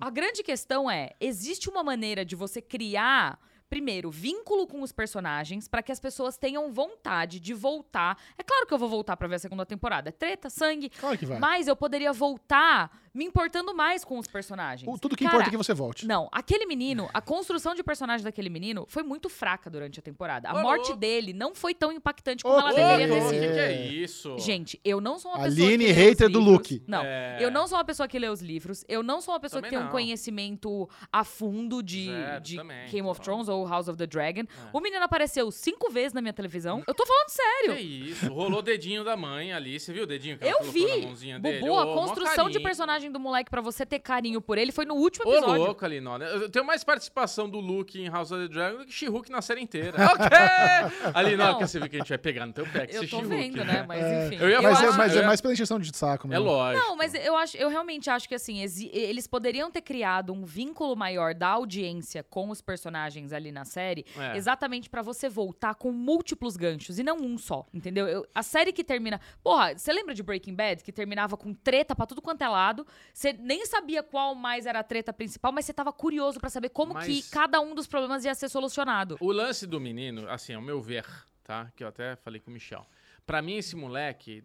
[0.00, 3.38] A grande questão é: existe uma maneira de você criar.
[3.68, 8.16] Primeiro, vínculo com os personagens para que as pessoas tenham vontade de voltar.
[8.38, 10.10] É claro que eu vou voltar pra ver a segunda temporada.
[10.10, 10.90] É treta, sangue.
[10.90, 11.38] Claro que vai.
[11.38, 14.88] Mas eu poderia voltar me importando mais com os personagens.
[14.92, 16.04] O- tudo que Cara, importa é que você volte.
[16.04, 20.48] não, aquele menino, a construção de personagem daquele menino foi muito fraca durante a temporada.
[20.50, 20.96] A Ô, morte louco.
[20.96, 23.40] dele não foi tão impactante como Ô, ela deveria ter o sido.
[23.40, 24.36] que, que é isso?
[24.40, 26.54] Gente, eu não sou uma pessoa Aline, hater os do livros.
[26.58, 26.82] Luke.
[26.88, 27.38] Não, É.
[27.40, 28.84] eu não sou uma pessoa que lê os livros.
[28.88, 29.92] Eu não sou uma pessoa Também que tem um não.
[29.92, 34.42] conhecimento a fundo de, Zero, de também, Game of Thrones ou House of the Dragon.
[34.42, 34.46] É.
[34.72, 36.82] O menino apareceu cinco vezes na minha televisão.
[36.86, 37.76] Eu tô falando sério.
[37.76, 38.32] Que isso?
[38.32, 39.78] Rolou o dedinho da mãe ali.
[39.80, 41.02] Você viu o dedinho que ela Eu colocou na vi.
[41.06, 41.60] mãozinha dele?
[41.60, 44.72] Bubu, a Ô, mó construção de personagem do moleque pra você ter carinho por ele
[44.72, 45.64] foi no último Ô, episódio.
[45.64, 46.16] louco ali, não.
[46.18, 49.40] Eu tenho mais participação do Luke em House of the Dragon do que She-Hulk na
[49.42, 49.94] série inteira.
[50.12, 51.12] ok!
[51.14, 51.52] Ali, não, Não.
[51.54, 53.64] porque você viu que a gente vai pegar no teu pé que Eu tô vendo,
[53.64, 53.84] né?
[53.86, 54.42] Mas enfim.
[54.42, 56.44] Eu ia Mas, falar- é, mas eu é mais pela encheção de saco É mesmo.
[56.44, 56.84] lógico.
[56.86, 58.60] Não, mas eu acho, eu realmente acho que assim,
[58.92, 64.04] eles poderiam ter criado um vínculo maior da audiência com os personagens ali na série,
[64.16, 64.36] É.
[64.36, 68.06] exatamente pra você voltar com múltiplos ganchos e não um só, entendeu?
[68.06, 71.94] Eu- a série que termina, porra, você lembra de Breaking Bad que terminava com treta
[71.94, 72.86] pra tudo quanto é lado?
[73.12, 76.68] Você nem sabia qual mais era a treta principal, mas você tava curioso pra saber
[76.70, 79.16] como Mas- que cada um dos problemas ia ser solucionado.
[79.20, 81.04] O lance do menino, assim, ao meu ver,
[81.42, 81.70] tá?
[81.76, 82.86] Que eu até falei com o Michel.
[83.26, 84.42] Pra mim, esse moleque,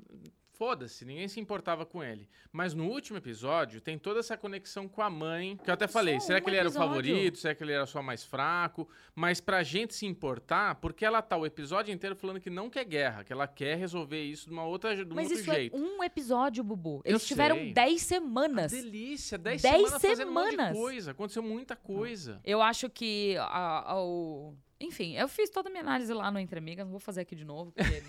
[0.59, 2.27] foda-se, ninguém se importava com ele.
[2.51, 6.19] Mas no último episódio, tem toda essa conexão com a mãe, que eu até falei,
[6.19, 6.89] Só será um que ele era o episódio.
[6.89, 7.37] favorito?
[7.37, 8.85] Será que ele era só mais fraco?
[9.15, 12.83] Mas pra gente se importar, porque ela tá o episódio inteiro falando que não quer
[12.83, 15.75] guerra, que ela quer resolver isso de uma outra, de um Mas outro isso jeito.
[15.77, 17.01] é um episódio, Bubu.
[17.05, 17.71] Eu Eles tiveram sei.
[17.73, 18.71] 10 semanas.
[18.73, 20.77] Delícia, 10 Dez semanas um semanas.
[20.77, 21.11] coisa.
[21.11, 22.41] Aconteceu muita coisa.
[22.43, 24.53] Eu acho que a- a- o.
[24.81, 27.35] Enfim, eu fiz toda a minha análise lá no Entre Amigas, não vou fazer aqui
[27.35, 28.03] de novo, porque é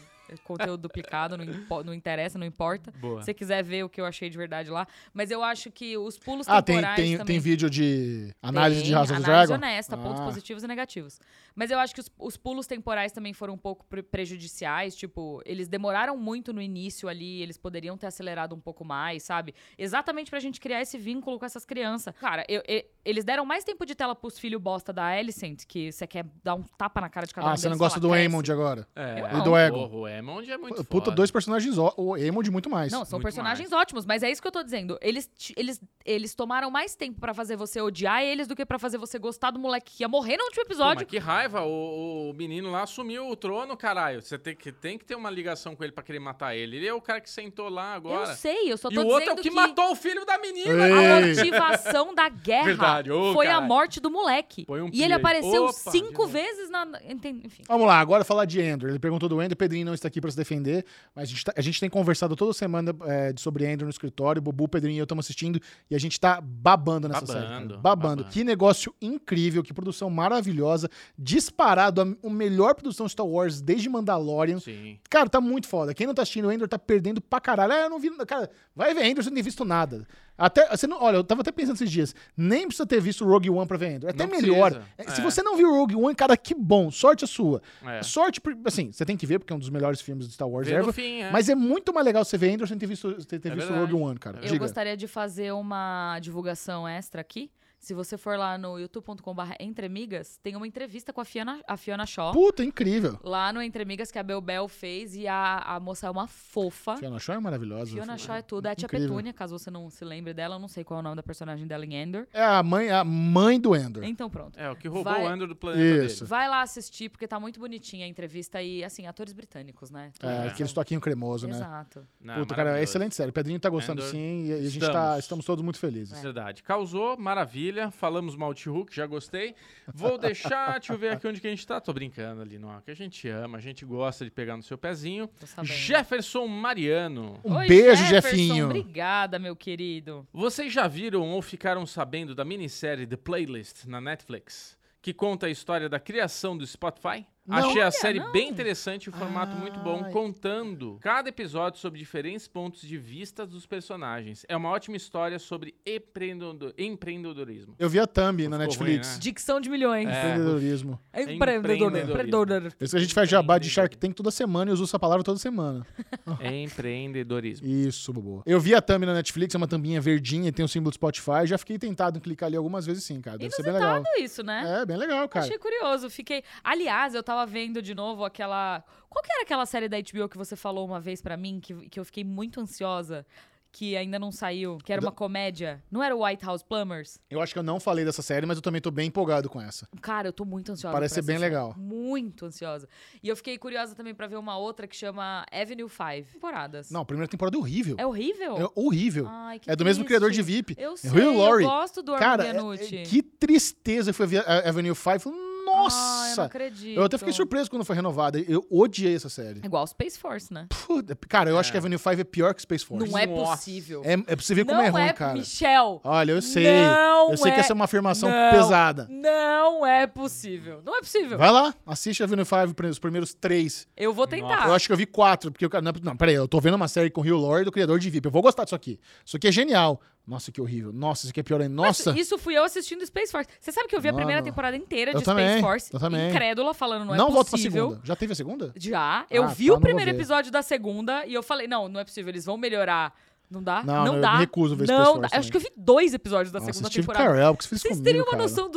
[0.44, 2.92] conteúdo duplicado, não, impo- não interessa, não importa.
[3.00, 3.20] Boa.
[3.20, 4.86] Se você quiser ver o que eu achei de verdade lá.
[5.12, 7.26] Mas eu acho que os pulos Ah, tem, temporais tem, também...
[7.26, 9.64] tem vídeo de análise de Tem, House of the análise Dragon?
[9.66, 10.24] honesta, pontos Ah.
[10.24, 11.20] positivos e negativos.
[11.54, 14.94] Mas eu acho que os, os pulos temporais também foram um pouco pre- prejudiciais.
[14.96, 19.54] Tipo, eles demoraram muito no início ali, eles poderiam ter acelerado um pouco mais, sabe?
[19.78, 22.14] Exatamente pra gente criar esse vínculo com essas crianças.
[22.18, 25.90] Cara, eu- eu- eles deram mais tempo de tela pros filhos bosta da Alicent, que
[25.92, 28.08] você quer dar um tapa na cara de cada um Ah, você não gosta do
[28.08, 28.22] "Cresce".
[28.22, 28.86] Aemond agora?
[28.94, 29.88] É, E do Egon?
[29.88, 31.16] Porra, o Emond é muito Puta, foda.
[31.16, 32.92] dois personagens, ó, o Aemond muito mais.
[32.92, 34.98] Não, são Muito personagens ótimos, mas é isso que eu tô dizendo.
[35.02, 38.98] Eles, eles, eles tomaram mais tempo pra fazer você odiar eles do que pra fazer
[38.98, 41.02] você gostar do moleque que ia morrer no último Pô, episódio.
[41.02, 44.22] mas que raiva, o, o menino lá assumiu o trono, caralho.
[44.22, 46.76] Você tem que, tem que ter uma ligação com ele pra querer matar ele.
[46.76, 48.30] Ele é o cara que sentou lá agora.
[48.30, 49.96] Eu sei, eu só e tô o outro é dizendo o que, que matou o
[49.96, 50.88] filho da menina.
[50.88, 50.92] Ei.
[50.92, 53.66] a motivação da guerra Verdade, ô, foi a caralho.
[53.68, 54.66] morte do moleque.
[54.68, 55.18] Um e ele aí.
[55.20, 56.86] apareceu Opa, cinco vezes na.
[57.08, 57.62] Enfim.
[57.66, 58.90] Vamos lá, agora falar de Ender.
[58.90, 60.84] Ele perguntou do Ender, Pedrinho não está aqui para se defender,
[61.14, 64.42] mas a gente, tá- a gente tem conversado toda semana é, sobre Ender no escritório.
[64.42, 65.58] Bubu, Pedrinho e eu estamos assistindo
[65.90, 67.40] e a gente tá babando nessa série.
[67.40, 67.50] cara.
[67.60, 68.06] Babando, Babando.
[68.16, 68.24] babando.
[68.24, 70.90] Que negócio incrível, que produção maravilhosa.
[71.16, 74.58] Disparado, a, a melhor produção Star Wars desde Mandalorian.
[74.58, 74.98] Sim.
[75.08, 75.94] Cara, tá muito foda.
[75.94, 77.72] Quem não tá assistindo Ender tá perdendo pra caralho.
[77.72, 78.10] Ah, eu não vi.
[78.26, 80.06] Cara, vai ver Ender, você não tem visto nada.
[80.40, 82.14] Até, você não, olha, eu tava até pensando esses dias.
[82.36, 84.08] Nem precisa ter visto Rogue One pra ver Ender.
[84.08, 84.70] É até Não melhor.
[84.96, 85.24] precisa, Se é.
[85.24, 86.90] você não viu Rogue One, cara, que bom.
[86.90, 87.60] Sorte a sua.
[87.86, 88.02] É.
[88.02, 90.48] Sorte, por- assim, você tem que ver, porque é um dos melhores filmes de Star
[90.48, 90.92] Wars Vê ever.
[90.94, 91.30] fim, é.
[91.30, 93.72] Mas é muito mais legal você ver Ender sem ter visto, sem ter É visto.
[93.72, 94.38] Rogue One, cara.
[94.38, 94.58] Eu Diga.
[94.58, 97.50] gostaria de fazer uma divulgação extra aqui.
[97.80, 101.78] Se você for lá no youtube.com.br Entre Amigas, tem uma entrevista com a Fiona, a
[101.78, 102.30] Fiona Shaw.
[102.30, 103.18] Puta, incrível.
[103.24, 106.26] Lá no Entre Amigas que a Bel Bel fez e a, a moça é uma
[106.26, 106.98] fofa.
[106.98, 107.90] Fiona Shaw é maravilhosa.
[107.92, 108.66] Fiona Shaw é tudo.
[108.66, 109.08] É a tia Incrível.
[109.08, 110.56] Petúnia, caso você não se lembre dela.
[110.56, 112.26] Eu não sei qual é o nome da personagem dela em Endor.
[112.34, 114.04] É a mãe, a mãe do Ender.
[114.04, 114.58] Então pronto.
[114.60, 116.16] É, o que roubou Vai- o Andrew do planeta Isso.
[116.20, 116.28] dele.
[116.28, 120.12] Vai lá assistir, porque tá muito bonitinha a entrevista e, assim, atores britânicos, né?
[120.22, 120.48] É, É.
[120.48, 121.56] aquele toquinho cremoso, né?
[121.56, 122.06] Exato.
[122.20, 123.30] Não, Puta, cara, é excelente série.
[123.30, 124.10] O Pedrinho tá gostando Andor.
[124.12, 124.92] sim e a gente Estamos.
[124.92, 126.20] tá, estamos todos muito felizes.
[126.20, 126.62] Verdade.
[126.62, 127.69] Causou, maravilha.
[127.70, 127.90] Maravilha.
[127.90, 129.54] Falamos mal de Hulk, já gostei.
[129.92, 131.80] Vou deixar, deixa eu ver aqui onde que a gente tá.
[131.80, 132.80] Tô brincando ali, não.
[132.80, 135.30] Que a gente ama, a gente gosta de pegar no seu pezinho.
[135.62, 137.40] Jefferson Mariano.
[137.44, 138.66] Um Oi, beijo, Jefferson, Jefinho.
[138.66, 140.26] Obrigada, meu querido.
[140.32, 144.78] Vocês já viram ou ficaram sabendo da minissérie The Playlist na Netflix?
[145.02, 147.24] Que conta a história da criação do Spotify?
[147.50, 147.58] Não.
[147.58, 148.30] Achei a Olha, série não.
[148.32, 153.44] bem interessante e o formato muito bom, contando cada episódio sobre diferentes pontos de vista
[153.46, 154.44] dos personagens.
[154.48, 157.74] É uma ótima história sobre empreendedor- empreendedorismo.
[157.78, 159.06] Eu vi a Thumb na Netflix.
[159.08, 159.20] ruim, né?
[159.20, 160.08] Dicção de milhões.
[160.08, 160.10] É.
[160.30, 161.00] Empreendedorismo.
[161.12, 161.56] Empreendedor.
[161.58, 162.10] Empreendedorismo.
[162.12, 162.72] Empreendedor.
[162.80, 165.24] Isso que a gente faz jabá de Shark Tank toda semana e uso essa palavra
[165.24, 165.86] toda semana.
[166.40, 167.66] Empreendedorismo.
[167.66, 168.42] Isso, bobo.
[168.46, 170.94] Eu vi a thumb na Netflix, é uma tampinha verdinha e tem o símbolo do
[170.94, 171.46] Spotify.
[171.46, 173.38] Já fiquei tentado em clicar ali algumas vezes sim, cara.
[173.38, 173.96] Deve ser bem legal.
[173.96, 174.80] Inusitado isso, né?
[174.82, 175.44] É, bem legal, cara.
[175.46, 176.42] Achei curioso, fiquei.
[176.62, 178.82] Aliás, eu tava vendo de novo aquela.
[179.08, 181.74] Qual que era aquela série da HBO que você falou uma vez pra mim, que,
[181.88, 183.26] que eu fiquei muito ansiosa,
[183.72, 185.80] que ainda não saiu, que era uma comédia?
[185.90, 187.18] Não era o White House Plumbers?
[187.30, 189.60] Eu acho que eu não falei dessa série, mas eu também tô bem empolgado com
[189.60, 189.88] essa.
[190.00, 190.92] Cara, eu tô muito ansiosa.
[190.92, 191.48] Parece ser bem série.
[191.50, 191.74] legal.
[191.76, 192.88] Muito ansiosa.
[193.22, 196.32] E eu fiquei curiosa também pra ver uma outra que chama Avenue 5.
[196.32, 196.90] Temporadas.
[196.90, 197.94] Não, a primeira temporada é horrível.
[197.98, 198.56] É horrível?
[198.58, 199.26] É horrível.
[199.28, 200.74] Ai, que é do mesmo criador de VIP.
[200.78, 201.64] Eu sei, Laurie.
[201.64, 205.20] eu gosto do Cara, é- é- que tristeza foi ver Avenue 5.
[205.20, 205.38] Falei,
[205.80, 206.44] Ah, eu não Nossa!
[206.44, 206.96] acredito.
[206.98, 208.38] eu até fiquei surpreso quando foi renovada.
[208.40, 209.60] Eu odiei essa série.
[209.62, 210.66] É igual Space Force, né?
[210.86, 211.72] Puta, cara, eu acho É.
[211.72, 213.06] que Avenue 5 é pior que Space Force.
[213.10, 213.56] Não é Nossa.
[213.56, 214.02] possível.
[214.04, 215.34] É, é pra você ver como é ruim, cara.
[215.34, 216.00] Michel.
[216.04, 216.64] Olha, eu sei.
[216.64, 218.50] Não eu sei que é- essa é uma afirmação Não.
[218.50, 219.06] pesada.
[219.10, 220.80] Não é possível.
[220.84, 221.38] Não é possível.
[221.38, 223.86] Vai lá, assiste Avenue 5, os primeiros três.
[223.96, 224.66] Eu vou tentar.
[224.66, 225.70] Eu acho que eu vi quatro, porque eu.
[225.82, 228.10] Não, não, peraí, eu tô vendo uma série com o Hugh Laurie do criador de
[228.10, 228.26] VIP.
[228.26, 228.98] Eu vou gostar disso aqui.
[229.24, 230.00] Isso aqui é genial.
[230.26, 230.92] Nossa, que horrível.
[230.92, 231.74] Nossa, isso aqui é pior ainda.
[231.74, 232.18] Mas Nossa.
[232.18, 233.48] Isso fui eu assistindo Space Force.
[233.60, 235.92] Você sabe que eu vi a primeira temporada inteira de Eu Space também, Force?
[235.92, 236.28] eu também.
[236.30, 237.88] Incrédula, falando, não, não é volto pra possível.
[237.90, 238.06] segunda.
[238.06, 238.72] Já teve a segunda?
[238.76, 239.26] Já.
[239.30, 241.98] Eu Ah, vi tá, o não primeiro episódio da segunda e eu falei, não, não
[242.00, 243.12] é possível, eles vão melhorar.
[243.50, 243.82] Não dá?
[243.82, 244.34] Não, Não, eu dá.
[244.34, 245.38] me recuso ver Space Não Force dá.
[245.38, 247.24] Acho que eu vi dois episódios da Nossa, segunda Steve temporada.
[247.34, 248.42] Carell, que você fez Vocês comigo, teriam uma cara?
[248.44, 248.70] noção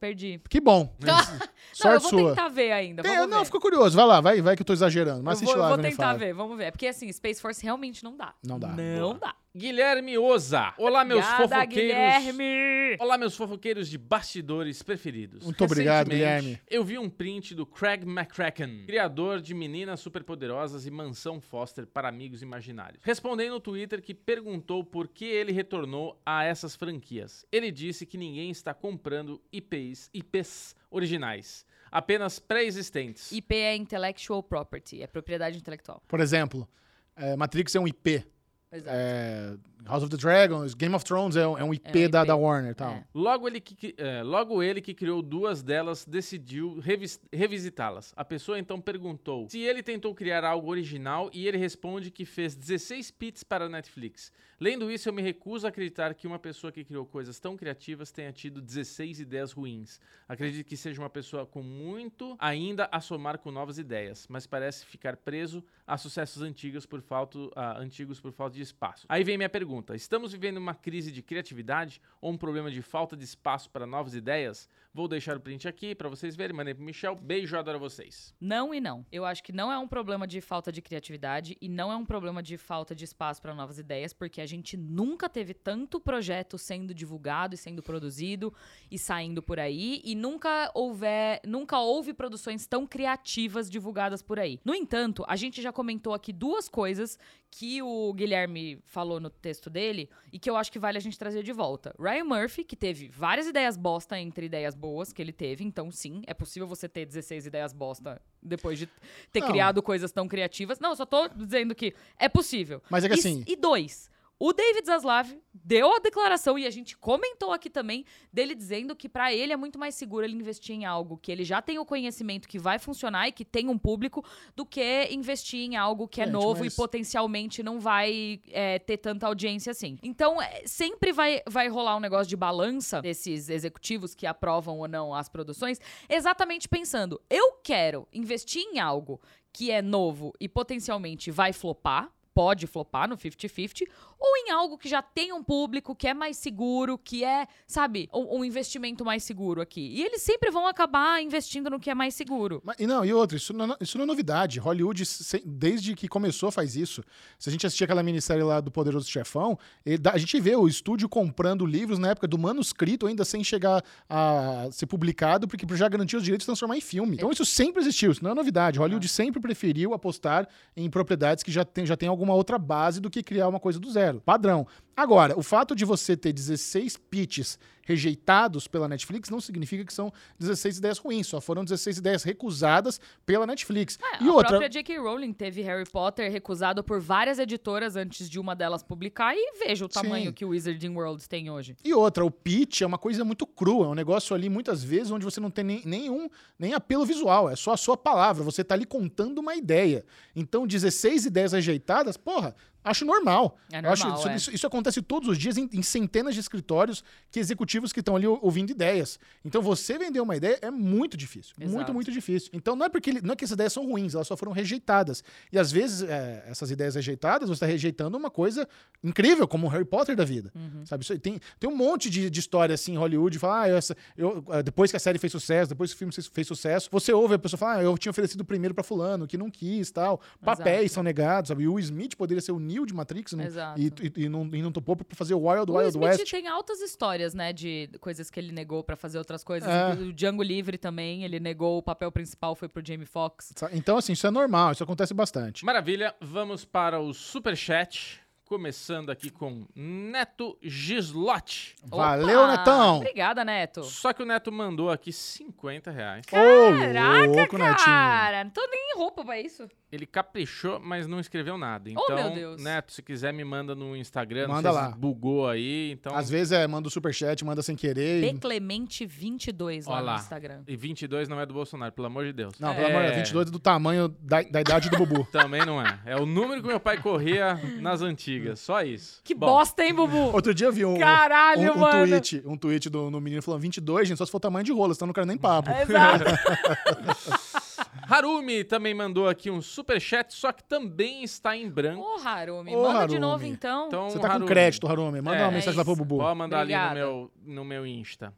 [0.00, 0.40] Perdi.
[0.50, 0.94] Que bom.
[1.00, 2.30] não, eu Sorte vou sua.
[2.30, 3.02] tentar ver ainda.
[3.02, 3.44] Tem- Vamos não, ver.
[3.46, 3.96] ficou curioso.
[3.96, 5.22] Vai lá, vai, vai que eu tô exagerando.
[5.22, 6.70] Mas eu assiste vou, lá, eu vou tentar ver, vamos ver.
[6.72, 8.34] Porque assim, Space Force realmente não dá.
[8.42, 8.68] Não dá.
[8.68, 9.18] Não Boa.
[9.18, 9.34] dá.
[9.56, 10.74] Guilherme Oza.
[10.76, 12.24] Olá, meus Obrigada, fofoqueiros.
[12.24, 12.96] Guilherme!
[12.98, 15.44] Olá, meus fofoqueiros de bastidores preferidos.
[15.44, 16.58] Muito obrigado, Guilherme.
[16.68, 22.08] Eu vi um print do Craig McCracken, criador de Meninas Superpoderosas e Mansão Foster para
[22.08, 23.00] Amigos Imaginários.
[23.04, 27.46] Respondendo no Twitter que perguntou por que ele retornou a essas franquias.
[27.52, 33.30] Ele disse que ninguém está comprando IPs, IPs originais, apenas pré-existentes.
[33.30, 36.02] IP é Intellectual Property, é propriedade intelectual.
[36.08, 36.68] Por exemplo,
[37.14, 38.33] é, Matrix é um IP.
[38.74, 38.96] Exato.
[38.96, 39.54] É,
[39.86, 42.20] House of the Dragons, Game of Thrones é um, é um IP, É um Da,
[42.22, 42.26] IP.
[42.28, 42.92] da Warner e tal.
[42.92, 43.04] É.
[43.14, 48.12] Logo ele, que, é, logo ele que criou duas delas decidiu revis- revisitá-las.
[48.16, 52.54] A pessoa então perguntou se ele tentou criar algo original e ele responde que fez
[52.56, 54.32] 16 pits para a Netflix.
[54.60, 58.12] Lendo isso, eu me recuso a acreditar que uma pessoa que criou coisas tão criativas
[58.12, 60.00] tenha tido 16 ideias ruins.
[60.28, 64.86] Acredito que seja uma pessoa com muito ainda a somar com novas ideias, mas parece
[64.86, 69.06] ficar preso a sucessos antigos por falta, ah, antigos por falta de espaço.
[69.08, 73.16] Aí vem minha pergunta: estamos vivendo uma crise de criatividade ou um problema de falta
[73.16, 74.68] de espaço para novas ideias?
[74.96, 76.56] Vou deixar o print aqui para vocês verem.
[76.56, 77.16] Mandei pro Michel.
[77.16, 78.32] Beijo, adoro vocês.
[78.40, 79.04] Não e não.
[79.10, 82.06] Eu acho que não é um problema de falta de criatividade e não é um
[82.06, 86.56] problema de falta de espaço para novas ideias, porque a gente nunca teve tanto projeto
[86.56, 88.54] sendo divulgado e sendo produzido
[88.88, 94.60] e saindo por aí e nunca houver, nunca houve produções tão criativas divulgadas por aí.
[94.64, 97.18] No entanto, a gente já comentou aqui duas coisas
[97.50, 101.16] que o Guilherme falou no texto dele e que eu acho que vale a gente
[101.16, 101.94] trazer de volta.
[102.00, 106.20] Ryan Murphy, que teve várias ideias bosta entre ideias boas que ele teve, então sim,
[106.26, 108.86] é possível você ter 16 ideias bosta depois de
[109.32, 109.48] ter Não.
[109.48, 110.78] criado coisas tão criativas.
[110.78, 112.82] Não, eu só tô dizendo que é possível.
[112.90, 116.70] Mas é que E- assim- E dois, o David Zaslav deu a declaração e a
[116.70, 120.74] gente comentou aqui também dele dizendo que pra ele é muito mais seguro ele investir
[120.74, 123.78] em algo que ele já tem o conhecimento que vai funcionar e que tem um
[123.78, 124.24] público
[124.56, 128.78] do que investir em algo que é Gente, novo mas- e potencialmente não vai é,
[128.78, 129.98] ter tanta audiência assim.
[130.02, 134.88] Então, é, sempre vai, vai rolar um negócio de balança desses executivos que aprovam ou
[134.88, 139.20] não as produções, exatamente pensando, eu quero investir em algo
[139.52, 143.86] que é novo e potencialmente vai flopar, pode flopar no 50-50,
[144.18, 148.08] ou em algo que já tem um público, que é mais seguro, que é, sabe,
[148.12, 149.80] um, um investimento mais seguro aqui.
[149.80, 152.60] E eles sempre vão acabar investindo no que é mais seguro.
[152.64, 154.58] Mas- e não, e outra, isso não, é- isso não é novidade.
[154.58, 155.02] Hollywood,
[155.44, 157.02] desde que começou, faz isso.
[157.38, 159.58] Se a gente assistir aquela minissérie lá do Poderoso Chefão,
[160.00, 163.82] dá- a gente vê o estúdio comprando livros na época do manuscrito, ainda sem chegar
[164.08, 167.16] a ser publicado, porque já garantiu os direitos de transformar em filme.
[167.16, 168.78] Então isso sempre existiu, isso não é novidade.
[168.78, 173.00] Hollywood sempre preferiu apostar em propriedades que já tem, já tem algum alguma outra base
[173.00, 174.20] do que criar uma coisa do zero.
[174.24, 174.66] Padrão.
[174.96, 180.12] Agora, o fato de você ter 16 pitches rejeitados pela Netflix não significa que são
[180.38, 183.98] 16 ideias ruins, só foram 16 ideias recusadas pela Netflix.
[184.00, 184.98] É, e a outra, própria J.K.
[184.98, 189.84] Rowling teve Harry Potter recusado por várias editoras antes de uma delas publicar e veja
[189.84, 190.02] o Sim.
[190.02, 191.76] tamanho que o Wizarding World tem hoje.
[191.84, 195.10] E outra, o pitch é uma coisa muito crua, é um negócio ali, muitas vezes,
[195.10, 196.28] onde você não tem nem, nenhum
[196.58, 200.04] nem apelo visual, é só a sua palavra, você tá ali contando uma ideia.
[200.34, 202.54] Então, 16 ideias rejeitadas, porra,
[202.84, 203.56] acho normal.
[203.72, 204.36] É Eu acho- normal, isso, é.
[204.36, 208.14] isso- isso acontece todos os dias em, em centenas de escritórios que executivos que estão
[208.14, 209.18] ali ou- ouvindo ideias.
[209.44, 211.54] Então, você vender uma ideia é muito difícil.
[211.58, 211.94] Muito, Exato.
[211.94, 212.50] muito difícil.
[212.52, 215.24] Então, não é porque não é que essas ideias são ruins, elas só foram rejeitadas.
[215.52, 218.68] E às vezes, é, essas ideias rejeitadas, você está rejeitando uma coisa
[219.02, 220.52] incrível, como o Harry Potter da vida.
[220.54, 220.84] Uhum.
[220.86, 221.04] Sabe?
[221.18, 223.38] Tem, tem um monte de, de história assim em Hollywood.
[223.38, 226.12] Fala, ah, essa, eu, ah, depois que a série fez sucesso, depois que o filme
[226.12, 229.36] fez, sucesso, você ouve a pessoa falar, ah, eu tinha oferecido primeiro pra fulano, que
[229.38, 230.20] não quis tal.
[230.42, 230.94] Papéis Exato.
[230.94, 231.64] são negados, sabe?
[231.64, 233.80] E o Smith poderia ser o De Matrix não- Exato.
[233.80, 236.30] e, e, e não, e não topou pra fazer o Wild O Wild Smith West.
[236.30, 239.68] tem altas histórias, né, de coisas que ele negou pra fazer outras coisas.
[239.68, 239.92] É.
[239.92, 243.52] O Django Livre também, ele negou o papel principal, foi pro Jamie Foxx.
[243.72, 245.64] Então, assim, isso é normal, isso acontece bastante.
[245.64, 248.20] Maravilha, vamos para o superchat.
[248.46, 251.74] Começando aqui com Neto Gislotti.
[251.82, 252.56] Valeu, Opa!
[252.58, 252.96] Netão!
[252.98, 253.82] Obrigada, Neto.
[253.84, 256.26] Só que o Neto mandou aqui 50 reais.
[256.28, 257.74] Ô, Caraca, louco, Netinho.
[257.86, 258.44] cara.
[258.44, 259.66] Não tô nem em roupa pra isso.
[259.90, 261.88] Ele caprichou, mas não escreveu nada.
[261.88, 262.62] Então, Oh, meu Deus.
[262.62, 264.48] Neto, se quiser, me manda no Instagram.
[264.48, 264.92] Manda não sei lá.
[264.92, 265.92] se bugou aí.
[265.92, 268.22] Então, Às vezes é, manda o superchat, manda sem querer.
[268.24, 270.16] e- Beclemente22 lá Ó no lá.
[270.16, 270.62] Instagram.
[270.66, 272.58] E 22 não é do Bolsonaro, pelo amor de Deus.
[272.58, 275.24] Não, pelo É, amor de Deus, 22 é do tamanho da, da idade do Bubu.
[275.32, 276.00] Também não é.
[276.04, 278.33] É o número que meu pai corria nas antigas.
[278.56, 279.20] Só isso.
[279.24, 280.16] Que Bom, bosta, hein, Bubu?
[280.34, 282.06] Outro dia eu vi um, Caralho, um, um mano.
[282.08, 284.94] tweet, um tweet do no menino falando 22, gente, só se for tamanho de rola,
[284.94, 285.70] senão não quero nem papo.
[285.70, 286.24] Exato.
[288.08, 292.02] Harumi também mandou aqui um superchat, só que também está em branco.
[292.02, 293.18] Ô, Harumi, Ô, manda de Harumi.
[293.18, 293.86] novo então.
[293.86, 295.20] Então, Você tá com Harumi, crédito, Harumi.
[295.20, 295.96] Manda É, uma é mensagem lá pro.
[295.96, 296.18] Bubu.
[296.18, 296.90] Pode mandar Obrigada.
[296.90, 298.32] ali no meu, no meu Insta.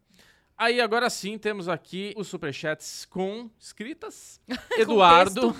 [0.58, 4.40] Aí, agora sim, temos aqui os superchats com escritas.
[4.78, 5.54] Eduardo,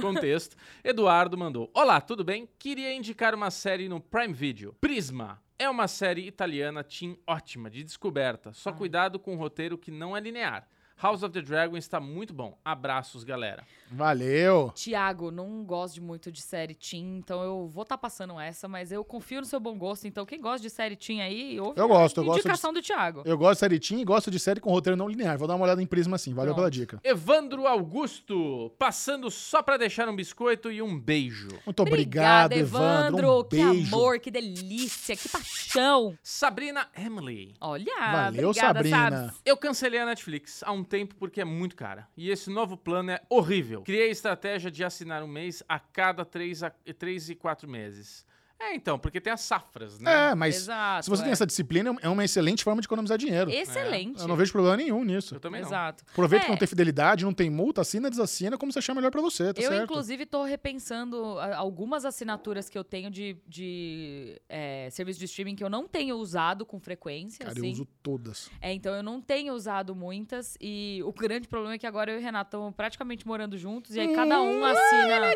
[0.00, 0.56] contexto.
[0.82, 1.70] Eduardo mandou.
[1.72, 2.48] Olá, tudo bem?
[2.58, 4.74] Queria indicar uma série no Prime Video.
[4.80, 5.40] Prisma.
[5.56, 8.52] É uma série italiana teen ótima, de descoberta.
[8.52, 10.66] Só cuidado com o roteiro que não é linear.
[11.00, 12.56] House of the Dragon está muito bom.
[12.64, 13.64] Abraços, galera.
[13.90, 14.72] Valeu.
[14.74, 18.90] Tiago, não gosto de muito de série teen, então eu vou estar passando essa, mas
[18.92, 20.06] eu confio no seu bom gosto.
[20.06, 22.72] Então, quem gosta de série teen aí, ouve Eu gosto, a eu gosto de- indicação
[22.72, 23.22] do Thiago.
[23.24, 25.36] Eu gosto de série teen e gosto de série com roteiro não linear.
[25.36, 26.32] Vou dar uma olhada em Prisma sim.
[26.32, 26.56] Valeu Pronto.
[26.64, 27.00] pela dica.
[27.04, 31.48] Evandro Augusto, passando só pra deixar um biscoito e um beijo.
[31.66, 33.40] Muito obrigado, Evandro.
[33.40, 33.94] Um Que beijo.
[33.94, 36.16] amor, que delícia, que paixão.
[36.22, 37.54] Sabrina Emily.
[37.60, 39.10] Olha, Valeu, obrigada, Sabrina.
[39.26, 39.40] Sabs.
[39.44, 42.08] Eu cancelei a Netflix há um tempo porque é muito cara.
[42.16, 43.82] E esse novo plano é horrível.
[43.82, 48.24] Criei a estratégia de assinar um mês a cada três, a, três e quatro meses.
[48.64, 50.30] É, então, porque tem as safras, né?
[50.30, 51.24] É, mas Exato, se você é.
[51.24, 53.50] tem essa disciplina, é uma excelente forma de economizar dinheiro.
[53.50, 54.20] Excelente.
[54.20, 55.34] Eu não vejo problema nenhum nisso.
[55.34, 55.68] Eu também não.
[55.68, 56.04] Exato.
[56.10, 56.46] Aproveita É.
[56.46, 59.52] que não tem fidelidade, não tem multa, assina, desassina, como você achar melhor pra você,
[59.52, 59.84] tá eu, certo?
[59.84, 65.56] inclusive, tô repensando a- algumas assinaturas que eu tenho de, de é, serviço de streaming
[65.56, 67.44] que eu não tenho usado com frequência.
[67.44, 67.66] Cara, assim.
[67.66, 68.50] eu uso todas.
[68.60, 70.56] É, então eu não tenho usado muitas.
[70.60, 73.94] E o grande problema é que agora eu e o Renato estamos praticamente morando juntos.
[73.96, 75.32] E aí cada um assina.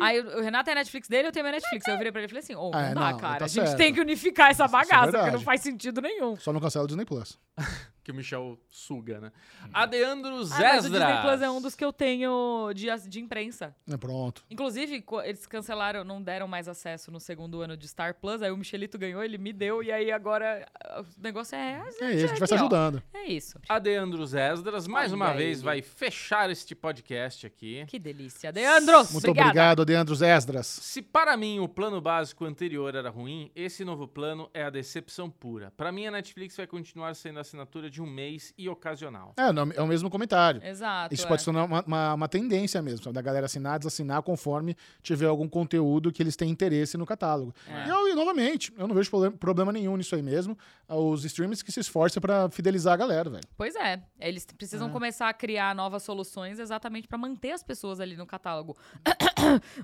[0.00, 1.86] Aí o o Renato tem a Netflix dele, eu tenho a minha Netflix.
[1.86, 3.38] Aí eu virei pra ele e falei assim: Ô, Ah, não dá, não, cara.
[3.40, 3.76] tá a gente certo.
[3.78, 6.36] tem que unificar essa é bagaça, porque não faz sentido nenhum.
[6.36, 7.38] Só não cancela o Disney Plus.
[8.04, 9.32] Que o Michel suga, né?
[9.72, 10.82] Adeandro Ah, mas o Zesdras.
[10.82, 13.74] Disney Plus é um dos que eu tenho de, de imprensa.
[13.88, 14.44] É pronto.
[14.50, 18.42] Inclusive, eles cancelaram, não deram mais acesso no segundo ano de Star Plus.
[18.42, 19.82] Aí o Michelito ganhou, ele me deu.
[19.82, 21.82] E aí agora ah, o negócio é.
[22.00, 23.02] É isso, a gente vai se ajudando.
[23.12, 23.58] É isso.
[23.68, 27.84] Adeandro Zesdras, mais Olha uma vez, vai fechar este podcast aqui.
[27.86, 28.52] Que delícia.
[28.52, 29.12] Deandros!
[29.12, 29.48] Muito obrigada.
[29.48, 30.66] obrigado, Adeandros Esdras.
[30.66, 35.30] Se para mim o plano básico anterior era ruim, esse novo plano é a decepção
[35.30, 35.72] pura.
[35.76, 39.32] Para mim, a Netflix vai continuar sendo assinatura de um mês e ocasional.
[39.36, 40.62] É, não, é o mesmo comentário.
[40.64, 41.14] Exato.
[41.14, 41.28] Isso é.
[41.28, 45.48] pode se tornar uma, uma, uma tendência mesmo, da galera assinar, desassinar conforme tiver algum
[45.48, 47.54] conteúdo que eles têm interesse no catálogo.
[47.68, 47.86] É.
[47.86, 50.56] E, eu, e, novamente, eu não vejo problema, nenhum nisso aí mesmo.
[50.88, 53.44] Os streamers que se esforcem pra fidelizar a galera, velho.
[53.56, 54.02] Pois é.
[54.20, 54.92] Eles precisam É.
[54.92, 58.76] começar a criar novas soluções exatamente pra manter as pessoas ali no catálogo.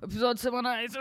[0.03, 0.93] Episódios semanais.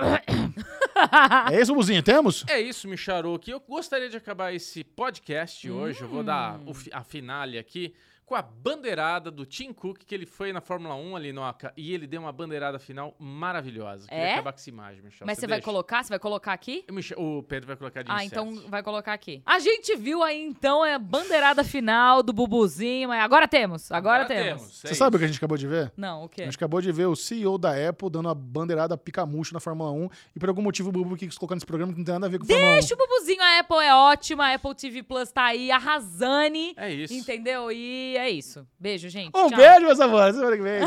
[1.51, 2.03] É isso, Buzinho?
[2.03, 2.45] Temos?
[2.47, 3.51] É isso, Micharuki.
[3.51, 6.01] Eu gostaria de acabar esse podcast hoje.
[6.01, 6.74] Eu vou dar Hum.
[6.91, 7.93] a finale aqui
[8.30, 11.73] com a bandeirada do Tim Cook, que ele foi na Fórmula 1 ali no Oca,
[11.75, 14.07] e ele deu uma bandeirada final maravilhosa.
[14.07, 14.34] Queria É?
[14.34, 15.25] acabar com essa imagem, Michel.
[15.25, 15.65] Mas você vai deixa?
[15.65, 16.03] colocar?
[16.03, 16.86] Você vai colocar aqui?
[16.91, 18.47] Michel- O Pedro vai colocar de Ah, insetos.
[18.53, 19.41] então vai colocar aqui.
[19.43, 23.09] A gente viu aí, então, é a bandeirada final do Bubuzinho.
[23.09, 24.86] mas Agora temos, agora, temos.
[24.86, 25.91] é Você sabe o que a gente acabou de ver?
[25.97, 26.43] Não, o A quê?
[26.45, 30.07] gente acabou de ver o CEO da Apple dando a bandeirada picamucho na Fórmula 1
[30.36, 32.30] e por algum motivo o Bubu quis colocar nesse programa que não tem nada a
[32.30, 32.73] ver com Fórmula 1.
[32.73, 36.73] Deixa o Bubuzinho, a Apple é ótima, a Apple TV Plus tá aí arrasane.
[36.77, 37.13] É isso.
[37.13, 37.71] Entendeu?
[37.71, 38.67] E é isso.
[38.80, 39.30] Beijo, gente.
[39.36, 39.57] Um Tchau.
[39.57, 40.36] beijo, meus amores.
[40.36, 40.82] Semana que vem.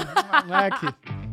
[0.49, 0.83] Mac.